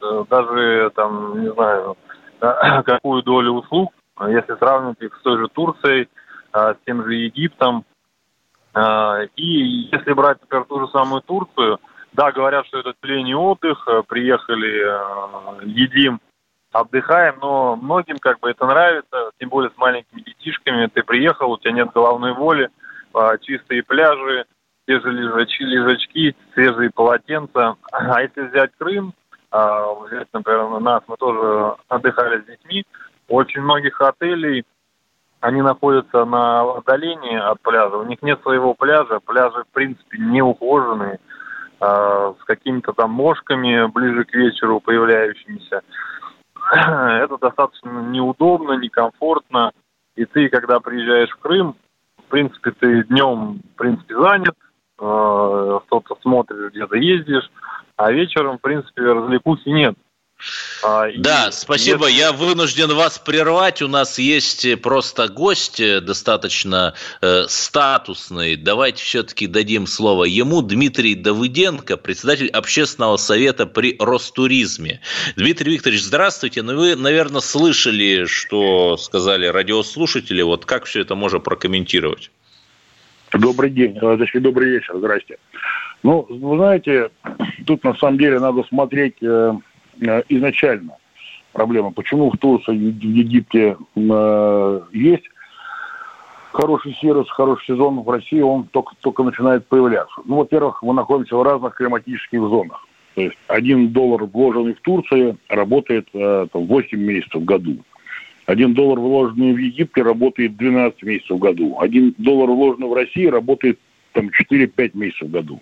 [0.00, 1.96] э, даже, там, не знаю,
[2.84, 6.08] какую долю услуг, если сравнивать их с той же Турцией,
[6.52, 7.84] с тем же Египтом,
[8.74, 11.78] а, и если брать, например, ту же самую Турцию,
[12.12, 16.20] да, говорят, что это летний отдых, э, приехали, э, едим,
[16.72, 20.86] отдыхаем, но многим как бы это нравится, тем более с маленькими детишками.
[20.86, 22.68] Ты приехал, у тебя нет головной воли,
[23.12, 24.44] а, чистые пляжи,
[24.86, 27.76] те же лежачки, свежие полотенца.
[27.92, 29.14] А если взять Крым,
[29.50, 32.84] а, взять, например, нас, мы тоже отдыхали с детьми,
[33.28, 34.64] очень многих отелей
[35.44, 40.40] они находятся на отдалении от пляжа, у них нет своего пляжа, пляжи, в принципе, не
[40.40, 41.20] ухоженные,
[41.80, 45.82] э, с какими-то там мошками ближе к вечеру появляющимися.
[46.72, 49.72] Это достаточно неудобно, некомфортно,
[50.16, 51.76] и ты, когда приезжаешь в Крым,
[52.26, 54.54] в принципе, ты днем, в принципе, занят,
[54.98, 57.50] э, что-то смотришь, где-то ездишь,
[57.96, 59.94] а вечером, в принципе, развлекухи нет.
[60.82, 62.06] А, да, и спасибо.
[62.06, 63.80] Я вынужден вас прервать.
[63.82, 68.56] У нас есть просто гость э, достаточно э, статусный.
[68.56, 70.62] Давайте все-таки дадим слово ему.
[70.62, 75.00] Дмитрий Давыденко, председатель общественного совета при Ростуризме.
[75.36, 76.62] Дмитрий Викторович, здравствуйте.
[76.62, 80.42] Ну, вы, наверное, слышали, что сказали радиослушатели.
[80.42, 82.30] Вот как все это можно прокомментировать?
[83.32, 85.38] Добрый день, э, точнее, добрый вечер, здрасте.
[86.02, 87.10] Ну, вы знаете,
[87.66, 89.52] тут на самом деле надо смотреть э, Э,
[90.28, 90.96] изначально
[91.52, 91.92] проблема.
[91.92, 95.24] Почему в Турции, в Египте э, есть
[96.52, 100.14] хороший сервис, хороший сезон, в России он только, только начинает появляться.
[100.24, 102.86] Ну, во-первых, мы находимся в разных климатических зонах.
[103.14, 107.78] То есть один доллар, вложенный в Турции, работает э, там, 8 месяцев в году.
[108.46, 111.78] Один доллар, вложенный в Египте, работает 12 месяцев в году.
[111.80, 113.78] Один доллар, вложенный в России, работает
[114.12, 115.60] там 4-5 месяцев в году.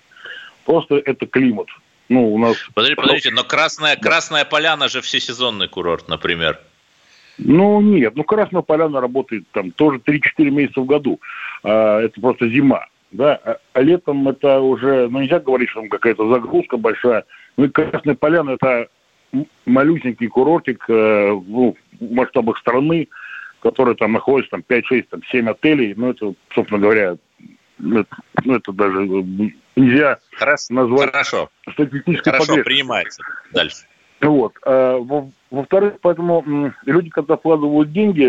[0.65, 1.69] Просто это климат.
[2.09, 2.57] Ну, у нас...
[2.75, 6.61] Подождите, подождите, но Красная, Красная Поляна же всесезонный курорт, например.
[7.39, 11.21] Ну, нет, ну, Красная Поляна работает там тоже 3-4 месяца в году.
[11.63, 12.87] А, это просто зима.
[13.11, 17.25] Да, а, а летом это уже, ну, нельзя говорить, что там какая-то загрузка большая.
[17.57, 18.89] Ну, и Красная Поляна это
[19.65, 23.09] малюсенький курортик э, ну, в масштабах страны,
[23.61, 25.95] который там находится, там 5-6, там 7 отелей.
[25.97, 27.17] Ну, это, собственно говоря,
[27.79, 29.07] ну, это, ну, это даже
[29.77, 30.75] нельзя Хорошо.
[30.75, 31.51] назвать Хорошо.
[31.73, 33.23] статистической Хорошо, принимается.
[33.53, 33.87] Дальше.
[34.21, 34.55] Вот.
[34.65, 34.99] А,
[35.51, 38.25] во-вторых, поэтому люди, когда вкладывают деньги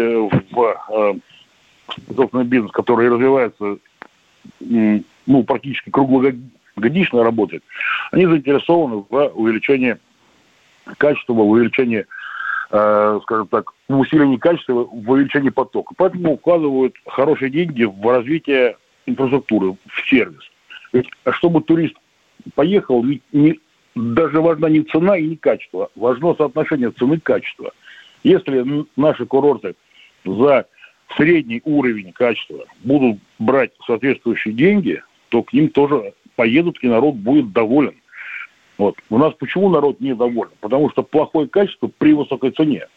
[0.54, 1.16] в а,
[2.16, 3.78] собственный бизнес, который развивается
[4.60, 7.64] ну, практически круглогодично работает,
[8.12, 9.98] они заинтересованы в увеличении
[10.98, 12.06] качества, в увеличении,
[12.72, 15.94] а, скажем так, в усилении качества, в увеличении потока.
[15.96, 20.50] Поэтому вкладывают хорошие деньги в развитие инфраструктуры, в сервис.
[20.94, 21.96] Ведь чтобы турист
[22.56, 23.60] поехал, ведь не,
[23.96, 27.72] даже важна не цена и не качество, важно соотношение цены и качества.
[28.24, 29.76] Если наши курорты
[30.24, 30.68] за
[31.18, 37.52] средний уровень качества будут брать соответствующие деньги, то к ним тоже поедут, и народ будет
[37.52, 37.96] доволен.
[38.78, 38.96] Вот.
[39.10, 40.52] У нас почему народ недоволен?
[40.60, 42.88] Потому что плохое качество при высокой цене,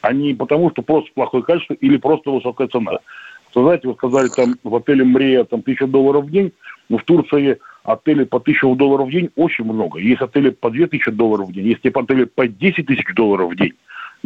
[0.00, 2.98] а не потому, что просто плохое качество или просто высокая цена.
[3.56, 6.52] Вы знаете, вы сказали, там в отеле Мрия там тысяча долларов в день,
[6.90, 9.98] но в Турции отели по тысячу долларов в день очень много.
[9.98, 13.56] Есть отели по две тысячи долларов в день, есть отели по 10 тысяч долларов в
[13.56, 13.72] день.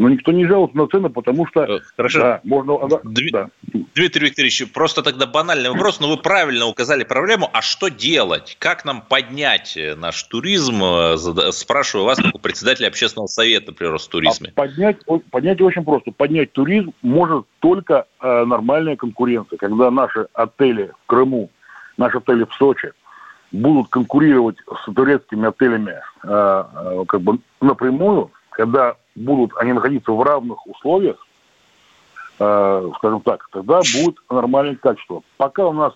[0.01, 1.61] Но никто не жалуется на цены, потому что...
[1.65, 2.21] Э, хорошо.
[2.21, 2.79] Да, можно...
[3.05, 3.31] Дми...
[3.31, 3.51] Да.
[3.95, 7.51] Дмитрий Викторович, просто тогда банальный вопрос, но вы правильно указали проблему.
[7.53, 8.57] А что делать?
[8.59, 10.83] Как нам поднять наш туризм?
[10.83, 11.19] Э,
[11.53, 14.53] спрашиваю вас, как у председателя общественного совета при Ростуризме.
[14.57, 14.97] А поднять,
[15.31, 16.13] поднять очень просто.
[16.13, 19.59] Поднять туризм может только э, нормальная конкуренция.
[19.59, 21.51] Когда наши отели в Крыму,
[21.99, 22.93] наши отели в Сочи
[23.53, 28.31] будут конкурировать с турецкими отелями э, э, как бы напрямую,
[28.61, 31.17] когда будут они находиться в равных условиях,
[32.39, 35.23] э, скажем так, тогда будет нормальное качество.
[35.39, 35.95] Пока у нас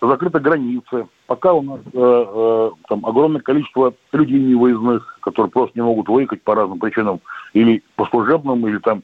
[0.00, 5.82] закрыты границы, пока у нас э, э, там огромное количество людей невыездных, которые просто не
[5.82, 7.20] могут выехать по разным причинам,
[7.52, 9.02] или по служебным, или там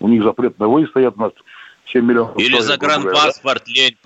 [0.00, 1.32] у них запрет на выезд стоят, у нас
[1.86, 2.36] 7 миллионов.
[2.36, 3.72] Или загранпаспорт да?
[3.72, 3.96] лень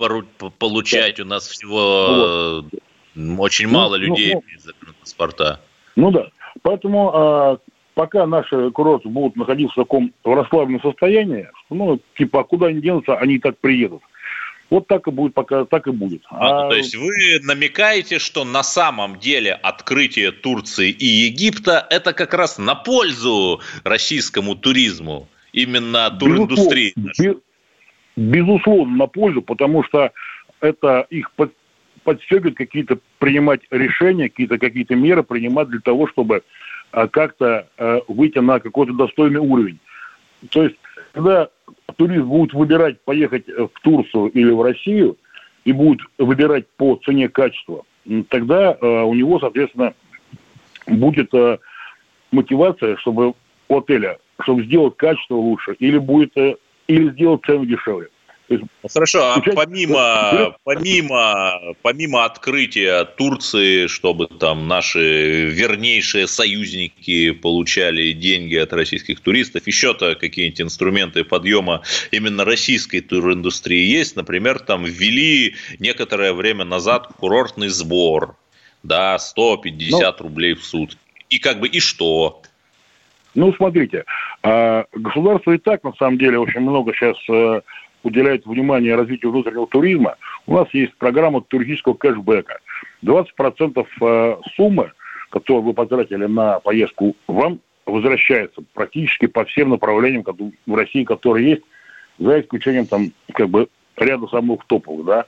[0.57, 1.23] получать, да.
[1.23, 3.39] у нас всего вот.
[3.41, 5.59] очень ну, мало ну, людей ну, имеет загранпаспорта.
[5.97, 6.29] Ну да,
[6.61, 7.57] поэтому а,
[7.99, 13.17] пока наши курорты будут находиться в таком расслабленном состоянии, ну, типа, а куда они денутся,
[13.17, 14.01] они и так приедут.
[14.69, 16.21] Вот так и будет, пока так и будет.
[16.29, 16.69] А, ну, а...
[16.69, 22.57] То есть вы намекаете, что на самом деле открытие Турции и Египта это как раз
[22.57, 26.93] на пользу российскому туризму, именно туриндустрии.
[26.95, 27.41] Безусловно,
[28.15, 30.13] безусловно на пользу, потому что
[30.61, 31.51] это их под,
[32.05, 36.43] подстегивает какие-то принимать решения, какие-то какие-то меры принимать для того, чтобы
[36.91, 39.79] как-то а, выйти на какой-то достойный уровень.
[40.49, 40.75] То есть,
[41.11, 41.49] когда
[41.97, 45.17] турист будет выбирать поехать в Турцию или в Россию
[45.65, 47.83] и будет выбирать по цене качества,
[48.29, 49.93] тогда а, у него, соответственно,
[50.87, 51.31] будет
[52.31, 53.33] мотивация, чтобы
[53.67, 56.33] у отеля, чтобы сделать качество лучше, или будет
[56.87, 58.07] или сделать цену дешевле.
[58.49, 68.55] Ну, хорошо, а помимо, помимо, помимо открытия Турции, чтобы там наши вернейшие союзники получали деньги
[68.55, 74.15] от российских туристов, еще-то какие-нибудь инструменты подъема именно российской туриндустрии есть?
[74.15, 78.35] Например, там ввели некоторое время назад курортный сбор,
[78.81, 79.99] да, 150 Но...
[79.99, 80.23] Ну.
[80.23, 80.97] рублей в сутки.
[81.29, 82.41] И как бы и что?
[83.35, 84.05] Ну, смотрите,
[84.41, 87.61] а, государство и так, на самом деле, очень много сейчас э,
[88.03, 90.15] уделяет внимание развитию внутреннего туризма,
[90.47, 92.59] у нас есть программа туристического кэшбэка.
[93.03, 94.91] 20% э, суммы,
[95.29, 100.23] которую вы потратили на поездку, вам возвращается практически по всем направлениям
[100.65, 101.63] в России, которые есть,
[102.19, 105.25] за исключением там как бы ряда самых топовых, да.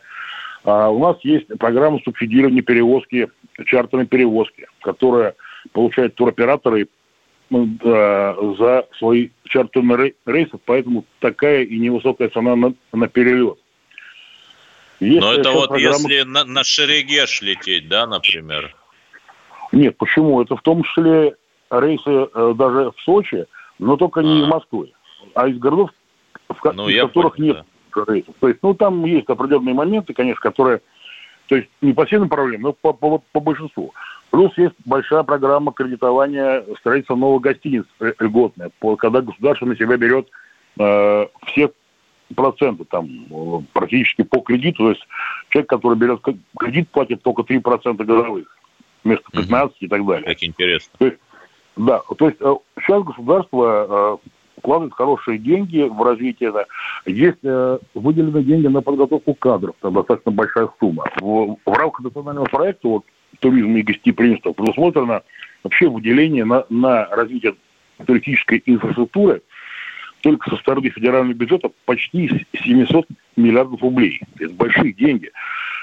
[0.64, 3.30] А у нас есть программа субсидирования перевозки,
[3.66, 5.34] чартерной перевозки, которая
[5.74, 6.88] получают туроператоры Э,
[7.52, 13.58] за свои чартерные рейсы, поэтому такая и невысокая цена на, на перелет.
[15.02, 15.96] Есть Но это вот программа...
[15.96, 18.76] если на, на Шерегеш лететь, да, например?
[19.72, 20.42] Нет, почему?
[20.42, 21.36] Это в том числе
[21.72, 23.46] рейсы э, даже в Сочи,
[23.80, 24.46] но только не а.
[24.46, 24.92] в Москве,
[25.34, 25.90] а из городов,
[26.48, 28.14] в, ну, из которых понял, нет да.
[28.14, 28.36] рейсов.
[28.40, 30.82] То есть, ну, там есть определенные моменты, конечно, которые,
[31.48, 33.94] то есть не по всем проблемам, но по, по, по большинству.
[34.32, 37.84] Плюс есть большая программа кредитования строительства новых гостиниц
[38.20, 40.30] льготная, когда государство на себя берет
[40.80, 41.72] э, все
[42.34, 44.84] проценты там э, практически по кредиту.
[44.84, 45.08] То есть
[45.50, 46.22] человек, который берет
[46.58, 48.58] кредит, платит только 3% годовых
[49.04, 49.76] вместо 15 угу.
[49.80, 50.26] и так далее.
[50.26, 50.94] Как интересно.
[50.98, 51.18] То есть,
[51.76, 56.54] да, то есть э, сейчас государство э, вкладывает хорошие деньги в развитие.
[56.54, 56.66] Да.
[57.06, 61.04] Есть э, выделены деньги на подготовку кадров, там достаточно большая сумма.
[61.20, 63.04] В, в рамках национального проекта вот,
[63.40, 65.24] туризма и гостеприимства предусмотрено
[65.64, 67.56] вообще выделение на, на развитие
[68.06, 69.42] туристической инфраструктуры
[70.22, 74.22] только со стороны федерального бюджета почти 700 миллиардов рублей.
[74.40, 75.32] Это большие деньги,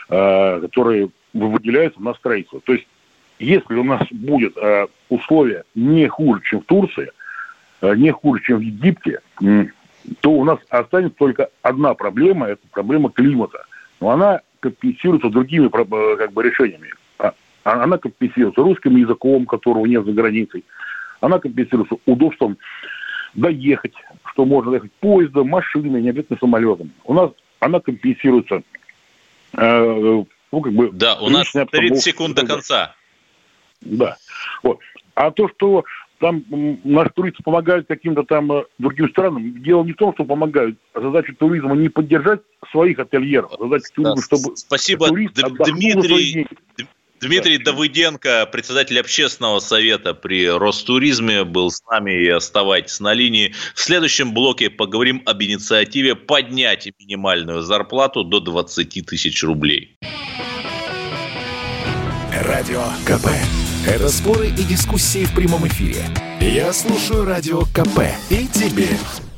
[0.09, 2.61] э, которые выделяются на строительство.
[2.61, 2.87] То есть,
[3.39, 7.11] если у нас будет э, условия не хуже, чем в Турции,
[7.81, 9.21] э, не хуже, чем в Египте,
[10.21, 13.67] то у нас останется только одна проблема, это проблема климата.
[14.01, 16.93] Но она компенсируется другими как бы, решениями.
[17.65, 20.65] А она компенсируется русским языком, которого нет за границей.
[21.21, 22.57] Она компенсируется удобством
[23.35, 23.95] доехать,
[24.33, 26.93] что можно доехать поездом, машиной, не обязательно самолетом.
[27.05, 28.63] У нас она компенсируется
[29.55, 30.91] э, ну, как бы...
[30.93, 32.95] Да, у нас 30 секунд до конца.
[33.81, 34.17] Да.
[34.63, 34.79] Вот.
[35.15, 35.85] А то, что
[36.19, 36.45] там
[36.85, 39.63] наши туристы помогают каким-то там э, другим странам.
[39.63, 40.77] Дело не в том, что помогают.
[40.95, 42.41] Задача туризма не поддержать
[42.71, 43.53] своих ательеров.
[43.59, 46.47] Задача туризма, чтобы Спасибо, Дмитрий.
[47.21, 53.55] Дмитрий Давыденко, председатель общественного совета при Ростуризме, был с нами и оставайтесь на линии.
[53.75, 59.97] В следующем блоке поговорим об инициативе поднять минимальную зарплату до 20 тысяч рублей.
[62.33, 63.29] Радио КП.
[63.87, 66.05] Это споры и дискуссии в прямом эфире.
[66.41, 68.89] Я слушаю Радио КП и тебе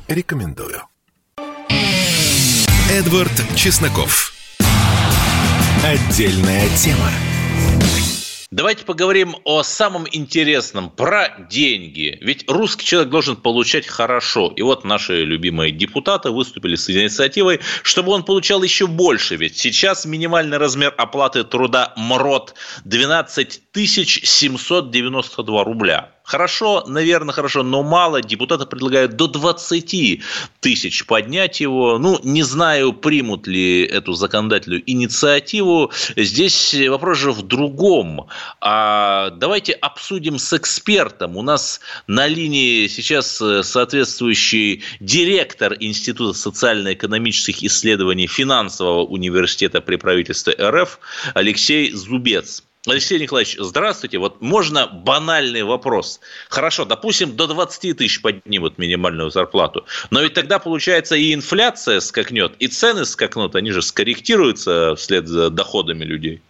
[0.07, 0.83] рекомендую.
[2.91, 4.33] Эдвард Чесноков.
[5.83, 7.09] Отдельная тема.
[8.51, 12.17] Давайте поговорим о самом интересном, про деньги.
[12.21, 14.51] Ведь русский человек должен получать хорошо.
[14.53, 19.37] И вот наши любимые депутаты выступили с инициативой, чтобы он получал еще больше.
[19.37, 26.11] Ведь сейчас минимальный размер оплаты труда МРОД 12 792 рубля.
[26.31, 28.21] Хорошо, наверное, хорошо, но мало.
[28.21, 30.21] Депутаты предлагают до 20
[30.61, 31.97] тысяч поднять его.
[31.97, 35.91] Ну, не знаю, примут ли эту законодательную инициативу.
[36.15, 38.27] Здесь вопрос же в другом.
[38.61, 41.35] А давайте обсудим с экспертом.
[41.35, 50.97] У нас на линии сейчас соответствующий директор Института социально-экономических исследований финансового университета при правительстве РФ
[51.33, 52.63] Алексей Зубец.
[52.87, 54.17] Алексей Николаевич, здравствуйте.
[54.17, 56.19] Вот можно банальный вопрос.
[56.49, 59.85] Хорошо, допустим, до 20 тысяч поднимут минимальную зарплату.
[60.09, 63.55] Но ведь тогда, получается, и инфляция скакнет, и цены скакнут.
[63.55, 66.41] Они же скорректируются вслед за доходами людей.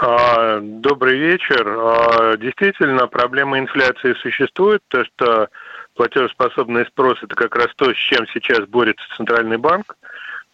[0.00, 1.66] А, добрый вечер.
[1.66, 5.48] А, действительно, проблема инфляции существует, то что
[5.94, 9.96] платежеспособный спрос– это как раз то, с чем сейчас борется Центральный банк.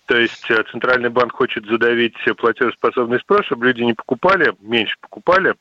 [0.08, 5.54] То есть э, Центральный банк хочет задавить платежеспособный спрос, чтобы люди не покупали, меньше покупали,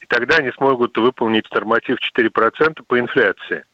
[0.00, 3.64] и тогда они смогут выполнить норматив 4% по инфляции.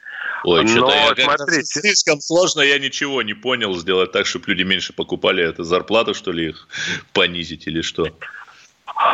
[0.43, 1.81] Ой, что-то я смотрите...
[1.81, 5.45] слишком сложно, я ничего не понял сделать так, чтобы люди меньше покупали.
[5.45, 6.67] Это зарплату, что ли, их
[7.13, 8.09] понизить или что?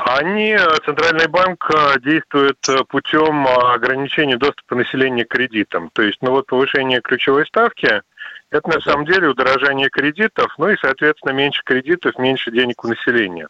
[0.07, 2.57] Они, э, Центральный банк, э, действует
[2.89, 5.91] путем ограничения доступа населения к кредитам.
[5.93, 8.01] То есть, ну вот повышение ключевой ставки–
[8.53, 13.49] это на самом деле удорожание кредитов, ну и, соответственно, меньше кредитов, меньше денег у населения.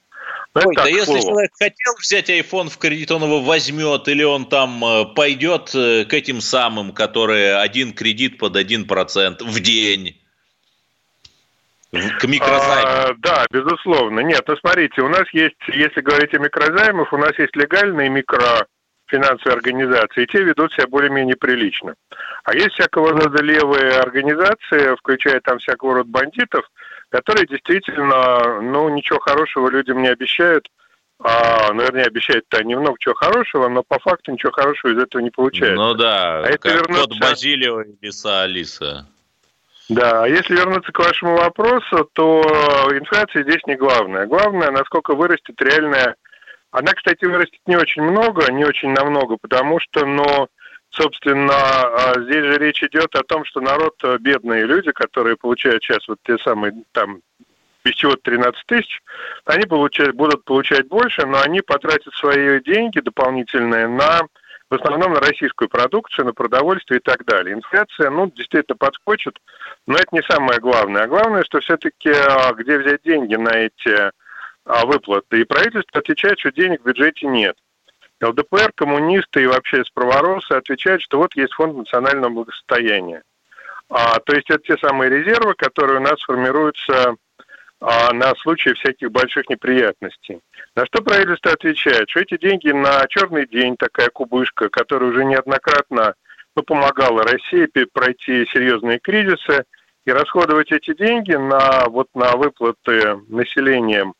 [0.54, 4.46] Но Ой, да если человек хотел взять iPhone в кредит, он его возьмет, или он
[4.46, 10.18] там э, пойдет э, к этим самым, которые один кредит под один процент в день.
[11.90, 12.84] К микрозаймам.
[12.86, 14.20] А, да, безусловно.
[14.20, 18.66] Нет, ну смотрите, у нас есть, если говорить о микрозаймах, у нас есть легальные микро
[19.12, 21.94] финансовые организации, и те ведут себя более-менее прилично.
[22.44, 26.64] А есть всякого рода левые организации, включая там всякого рода бандитов,
[27.10, 30.66] которые действительно, ну, ничего хорошего людям не обещают,
[31.22, 35.30] а, наверное, обещают-то они много чего хорошего, но по факту ничего хорошего из этого не
[35.30, 35.76] получается.
[35.76, 37.08] Ну да, а как вернуться...
[37.08, 39.06] кот Базилио и Лиса Алиса.
[39.88, 42.42] Да, а если вернуться к вашему вопросу, то
[42.92, 44.26] инфляция здесь не главное.
[44.26, 46.16] Главное, насколько вырастет реальная
[46.72, 50.48] она, кстати, вырастет не очень много, не очень намного, потому что, ну,
[50.90, 55.84] собственно, а, здесь же речь идет о том, что народ, э, бедные люди, которые получают
[55.84, 57.20] сейчас вот те самые там
[57.84, 59.00] без чего 13 тысяч,
[59.44, 64.22] они получают, будут получать больше, но они потратят свои деньги дополнительные на
[64.70, 67.54] в основном на российскую продукцию, на продовольствие и так далее.
[67.54, 69.38] Инфляция, ну, действительно подскочит,
[69.86, 71.02] но это не самое главное.
[71.02, 74.10] А главное, что все-таки а, где взять деньги на эти
[74.64, 75.40] выплаты.
[75.40, 77.56] И правительство отвечает, что денег в бюджете нет.
[78.20, 83.22] ЛДПР, коммунисты и вообще справоросы отвечают, что вот есть фонд национального благосостояния.
[83.88, 87.16] А, то есть это те самые резервы, которые у нас формируются
[87.80, 90.40] а, на случай всяких больших неприятностей.
[90.76, 96.14] На что правительство отвечает, что эти деньги на черный день, такая кубышка, которая уже неоднократно
[96.54, 99.64] ну, помогала России пройти серьезные кризисы,
[100.04, 104.14] и расходовать эти деньги на, вот, на выплаты населением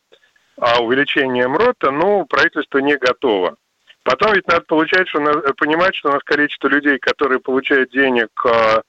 [0.58, 3.56] а увеличением рота, ну, правительство не готово.
[4.04, 5.20] Потом ведь надо получать, что,
[5.56, 8.82] понимать, что у нас количество людей, которые получают денег а,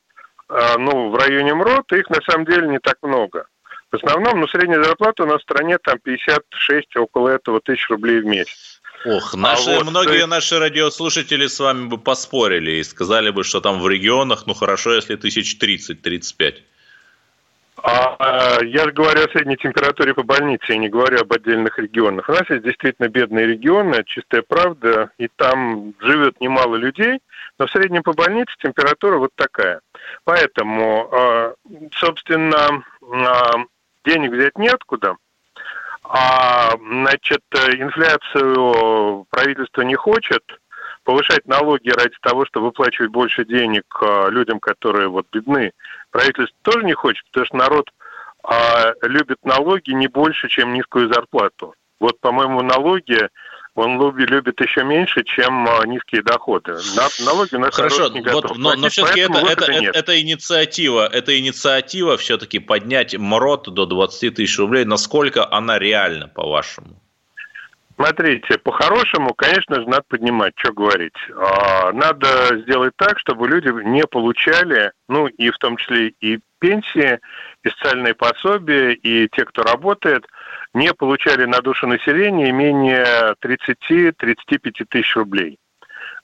[0.50, 3.46] а, ну, в районе МРОТ, их на самом деле не так много.
[3.92, 8.22] В основном, ну, средняя зарплата у нас в стране там 56, около этого тысяч рублей
[8.22, 8.82] в месяц.
[9.06, 10.28] Ох, наши, а вот, многие есть...
[10.28, 14.94] наши радиослушатели с вами бы поспорили и сказали бы, что там в регионах, ну хорошо,
[14.94, 16.62] если тысяч 30-35.
[17.82, 22.30] А, а, я говорю о средней температуре по больнице, я не говорю об отдельных регионах.
[22.30, 27.20] У нас есть действительно бедные регионы, чистая правда, и там живет немало людей,
[27.58, 29.82] но в среднем по больнице температура вот такая.
[30.24, 31.54] Поэтому, а,
[31.94, 32.84] собственно,
[34.06, 35.16] денег взять неоткуда,
[36.04, 40.44] а, значит, инфляцию правительство не хочет–
[41.04, 45.74] повышать налоги ради того, чтобы выплачивать больше денег а, людям, которые вот бедны,
[46.12, 47.90] правительство тоже не хочет, потому что народ
[48.44, 51.76] а, любит налоги не больше, чем низкую зарплату.
[52.00, 53.30] Вот, по-моему, налоги
[53.76, 56.74] он любит, еще меньше, чем а, низкие доходы.
[56.96, 60.22] На, налоги у нас Хорошо, не вот, готов но, но все-таки это, это, это, это
[60.22, 64.86] инициатива, это инициатива все-таки поднять МРОТ до 20 тысяч рублей.
[64.86, 67.03] Насколько она реальна, по-вашему?
[67.96, 71.14] Смотрите, по-хорошему, конечно же, надо поднимать, что говорить.
[71.36, 77.20] А, надо сделать так, чтобы люди не получали, ну и в том числе и пенсии,
[77.64, 80.26] и социальные пособия, и те, кто работает,
[80.74, 85.60] не получали на душу населения менее 30-35 тысяч рублей.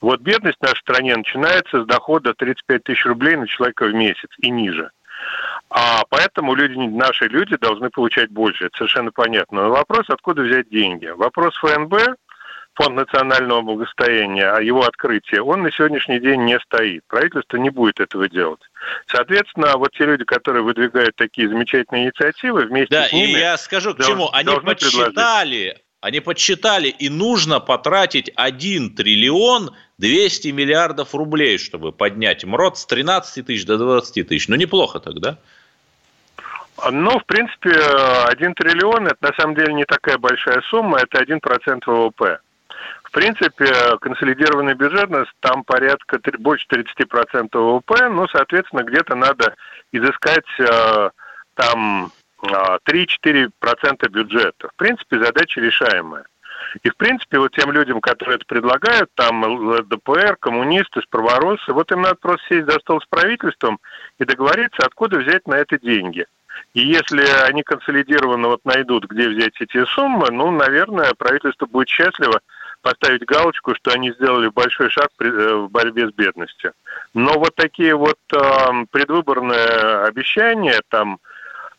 [0.02, 4.30] Вот бедность в нашей стране начинается с дохода 35 тысяч рублей на человека в месяц
[4.38, 4.90] и ниже.
[5.70, 8.66] А поэтому люди, наши люди должны получать больше.
[8.66, 9.64] Это совершенно понятно.
[9.64, 11.08] Но вопрос, откуда взять деньги.
[11.08, 11.94] Вопрос ФНБ,
[12.80, 17.04] Фонд национального благосостояния, о его открытии, он на сегодняшний день не стоит.
[17.08, 18.62] Правительство не будет этого делать.
[19.08, 23.34] Соответственно, вот те люди, которые выдвигают такие замечательные инициативы, вместе да, с ними...
[23.34, 24.30] Да, и я скажу, к чему.
[24.32, 32.78] Они подсчитали, они подсчитали, и нужно потратить 1 триллион 200 миллиардов рублей, чтобы поднять МРОД
[32.78, 34.48] с 13 тысяч до 20 тысяч.
[34.48, 35.40] Ну, неплохо тогда.
[36.92, 37.72] Ну, в принципе,
[38.28, 42.40] 1 триллион– это на самом деле не такая большая сумма, это 1% ВВП.
[43.04, 45.10] В принципе, консолидированный бюджет,
[45.40, 49.56] там порядка больше 30% ВВП, ну, соответственно, где-то надо
[49.92, 51.10] изыскать э,
[51.56, 52.12] там
[52.44, 53.50] 3-4%
[54.02, 54.70] э, бюджета.
[54.70, 56.26] В принципе, задача решаемая.
[56.84, 62.02] И, в принципе, вот тем людям, которые это предлагают, там ЛДПР, коммунисты, справоросы, вот им
[62.02, 63.80] надо просто сесть за стол с правительством
[64.20, 66.26] и договориться, откуда взять на это деньги.
[66.74, 72.42] И если они консолидированно вот найдут, где взять эти суммы, ну, наверное, правительство будет счастливо
[72.82, 76.74] поставить галочку, что они сделали большой шаг э, в борьбе с бедностью.
[77.14, 78.38] Но вот такие вот э,
[78.92, 81.20] предвыборные обещания, там,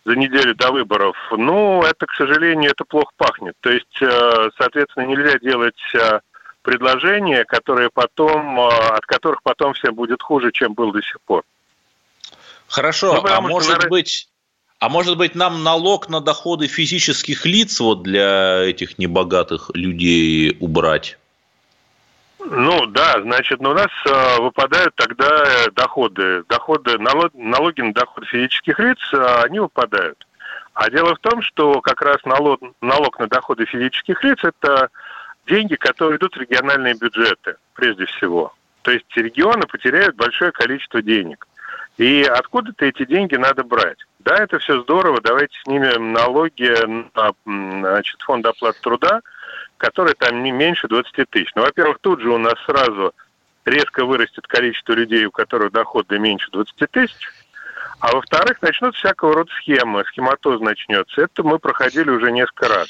[0.05, 3.55] за неделю до выборов, ну, это, к сожалению, это плохо пахнет.
[3.61, 6.21] То есть, э, соответственно, нельзя делать э,
[6.63, 11.45] предложения, которые потом, э, от которых потом всем будет хуже, чем было до сих пор.
[12.69, 14.29] Хорошо, ну, а может быть...
[14.81, 21.19] А может быть, нам налог на доходы физических лиц вот для этих небогатых людей убрать?
[22.39, 27.93] Ну да, значит, ну, у нас э, выпадают тогда э, доходы, доходы, налог, налоги на
[27.93, 30.27] доход физических лиц, э, они выпадают.
[30.73, 34.89] А дело в том, что как раз налог, налог на доходы физических лиц– это
[35.47, 38.55] деньги, которые идут в региональные бюджеты, прежде всего.
[38.81, 41.47] То есть регионы потеряют большое количество денег.
[41.99, 43.99] И откуда-то эти деньги надо брать.
[44.21, 46.73] Да, это все здорово, давайте снимем налоги
[47.15, 49.21] на значит, фонд оплаты труда–
[49.81, 51.51] который там не меньше 20 тысяч.
[51.55, 53.15] Ну, во-первых, тут же у нас сразу
[53.65, 57.29] резко вырастет количество людей, у которых доходы меньше 20 тысяч,
[57.99, 61.23] а во-вторых, начнут всякого рода схемы, схематоз начнется.
[61.23, 62.89] Это мы проходили уже несколько раз.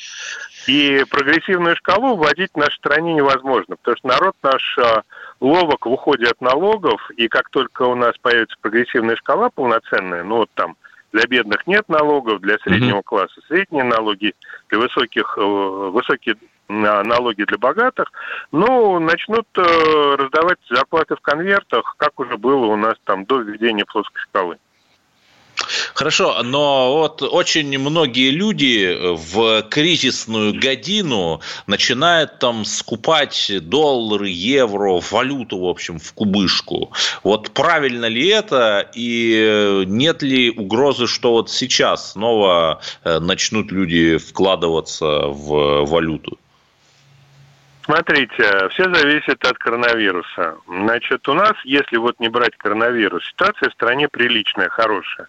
[0.67, 5.03] И прогрессивную шкалу вводить в нашей стране невозможно, потому что народ наш а,
[5.41, 10.39] ловок в уходе от налогов, и как только у нас появится прогрессивная шкала полноценная, ну
[10.39, 10.77] вот там
[11.13, 14.35] для бедных нет налогов, для среднего класса средние налоги,
[14.69, 16.37] для высоких, э, высокие
[16.69, 18.13] налоги для богатых,
[18.53, 23.85] ну, начнут э, раздавать зарплаты в конвертах, как уже было у нас там до введения
[23.85, 24.59] плоской шкалы.
[25.95, 35.59] Хорошо, но вот очень многие люди в кризисную годину начинают там скупать доллары, евро, валюту,
[35.59, 36.93] в общем, в кубышку.
[37.23, 44.17] Вот правильно ли это и нет ли угрозы, что вот сейчас снова э, начнут люди
[44.17, 46.39] вкладываться в валюту?
[47.91, 50.55] Смотрите, все зависит от коронавируса.
[50.69, 55.27] Значит, у нас, если вот не брать коронавирус, ситуация в стране приличная, хорошая.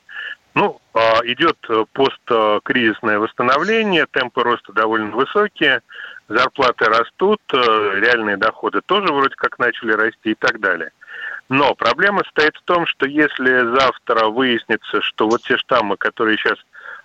[0.53, 1.57] Ну, а, идет
[1.93, 5.81] посткризисное восстановление, темпы роста довольно высокие,
[6.27, 10.91] зарплаты растут, реальные доходы тоже вроде как начали расти и так далее.
[11.49, 16.57] Но проблема состоит в том, что если завтра выяснится, что вот те штаммы, которые сейчас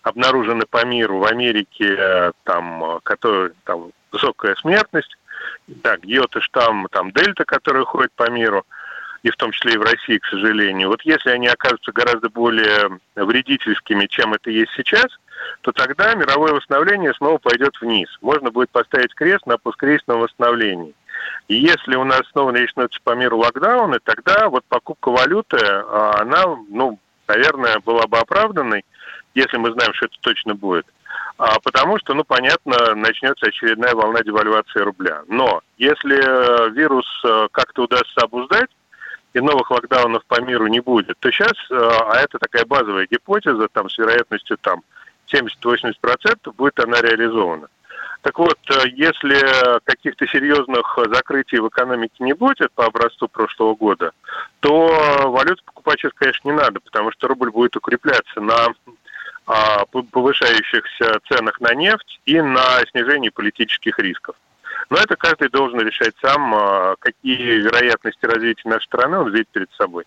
[0.03, 5.17] обнаружены по миру, в Америке, там, которые, там высокая смертность,
[5.67, 8.65] да, гиоты штамм, там дельта, которые ходят по миру,
[9.27, 10.89] и в том числе и в России, к сожалению.
[10.89, 15.07] Вот если они окажутся гораздо более вредительскими, чем это есть сейчас,
[15.63, 18.09] то тогда мировое восстановление снова пойдет вниз.
[18.21, 20.95] Можно будет поставить крест на посткризисном восстановлении.
[21.49, 26.45] И если у нас снова начнутся по миру локдауны, тогда вот покупка валюты, а, она,
[26.69, 28.85] ну, наверное, была бы оправданной,
[29.35, 30.87] если мы знаем, что это точно будет.
[31.37, 35.23] А, потому что, ну, понятно, начнется очередная волна девальвации рубля.
[35.27, 38.71] Но если э, вирус э, как-то удастся обуздать,
[39.37, 43.69] и новых локдаунов по миру не будет, то сейчас, э, а это такая базовая гипотеза,
[43.69, 44.83] там с вероятностью там
[45.31, 47.69] 70-80% будет она реализована.
[48.23, 54.13] Так вот, если каких-то серьезных закрытий в экономике не будет по образцу прошлого года,
[54.61, 58.69] то валюту покупать сейчас, конечно, не надо, потому что рубль будет укрепляться на
[60.11, 64.35] повышающихся ценах на нефть и на снижении политических рисков.
[64.91, 69.71] Но это каждый должен решать сам, а, какие вероятности развития нашей страны он видит перед
[69.73, 70.05] собой.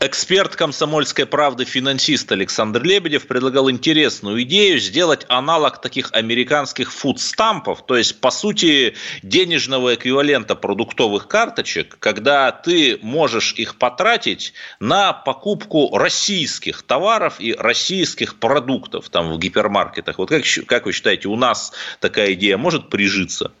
[0.00, 7.96] Эксперт комсомольской правды, финансист Александр Лебедев предлагал интересную идею сделать аналог таких американских фудстампов, то
[7.96, 16.82] есть, по сути, денежного эквивалента продуктовых карточек, когда ты можешь их потратить на покупку российских
[16.82, 20.18] товаров и российских продуктов там в гипермаркетах.
[20.18, 23.52] Вот как, как вы считаете, у нас такая идея может прижиться?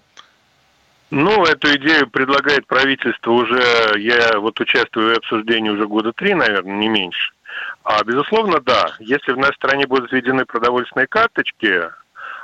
[1.10, 3.60] Ну, эту идею предлагает правительство уже,
[3.98, 7.32] я вот участвую в обсуждении уже года три, наверное, не меньше.
[7.82, 8.94] А, безусловно, да.
[9.00, 11.82] Если в нашей стране будут введены продовольственные карточки,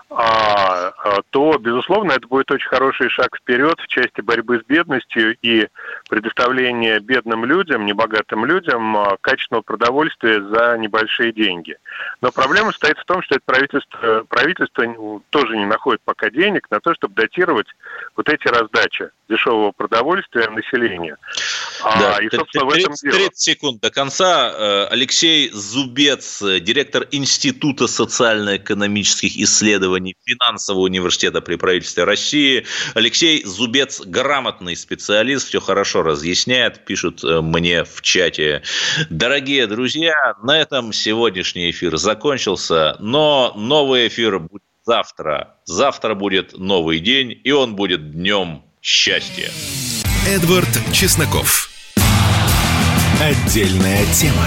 [0.08, 5.66] то, безусловно, это будет очень хороший шаг вперед в части борьбы с бедностью и
[6.08, 11.76] предоставления бедным людям, небогатым людям а, качественного продовольствия за небольшие деньги.
[12.20, 14.84] Но проблема стоит в том, что это правительство, правительство
[15.30, 17.66] тоже не находит пока денег на то, чтобы датировать
[18.16, 21.16] вот эти раздачи дешевого продовольствия населению.
[21.82, 23.26] Да, а, и, собственно, 30, в этом дело.
[23.26, 24.52] 30 секунд до конца.
[24.56, 32.66] Э, Алексей Зубец, директор Института социально-экономических исследований Финансового университета при правительстве России.
[32.94, 38.62] Алексей Зубец грамотный специалист, все хорошо разъясняет, пишут э, мне в чате.
[39.10, 45.56] Дорогие друзья, на этом сегодняшний эфир закончился, но новый эфир будет завтра.
[45.64, 49.50] Завтра будет новый день, и он будет днем счастья.
[50.28, 51.70] Эдвард Чесноков.
[53.20, 54.46] Отдельная тема.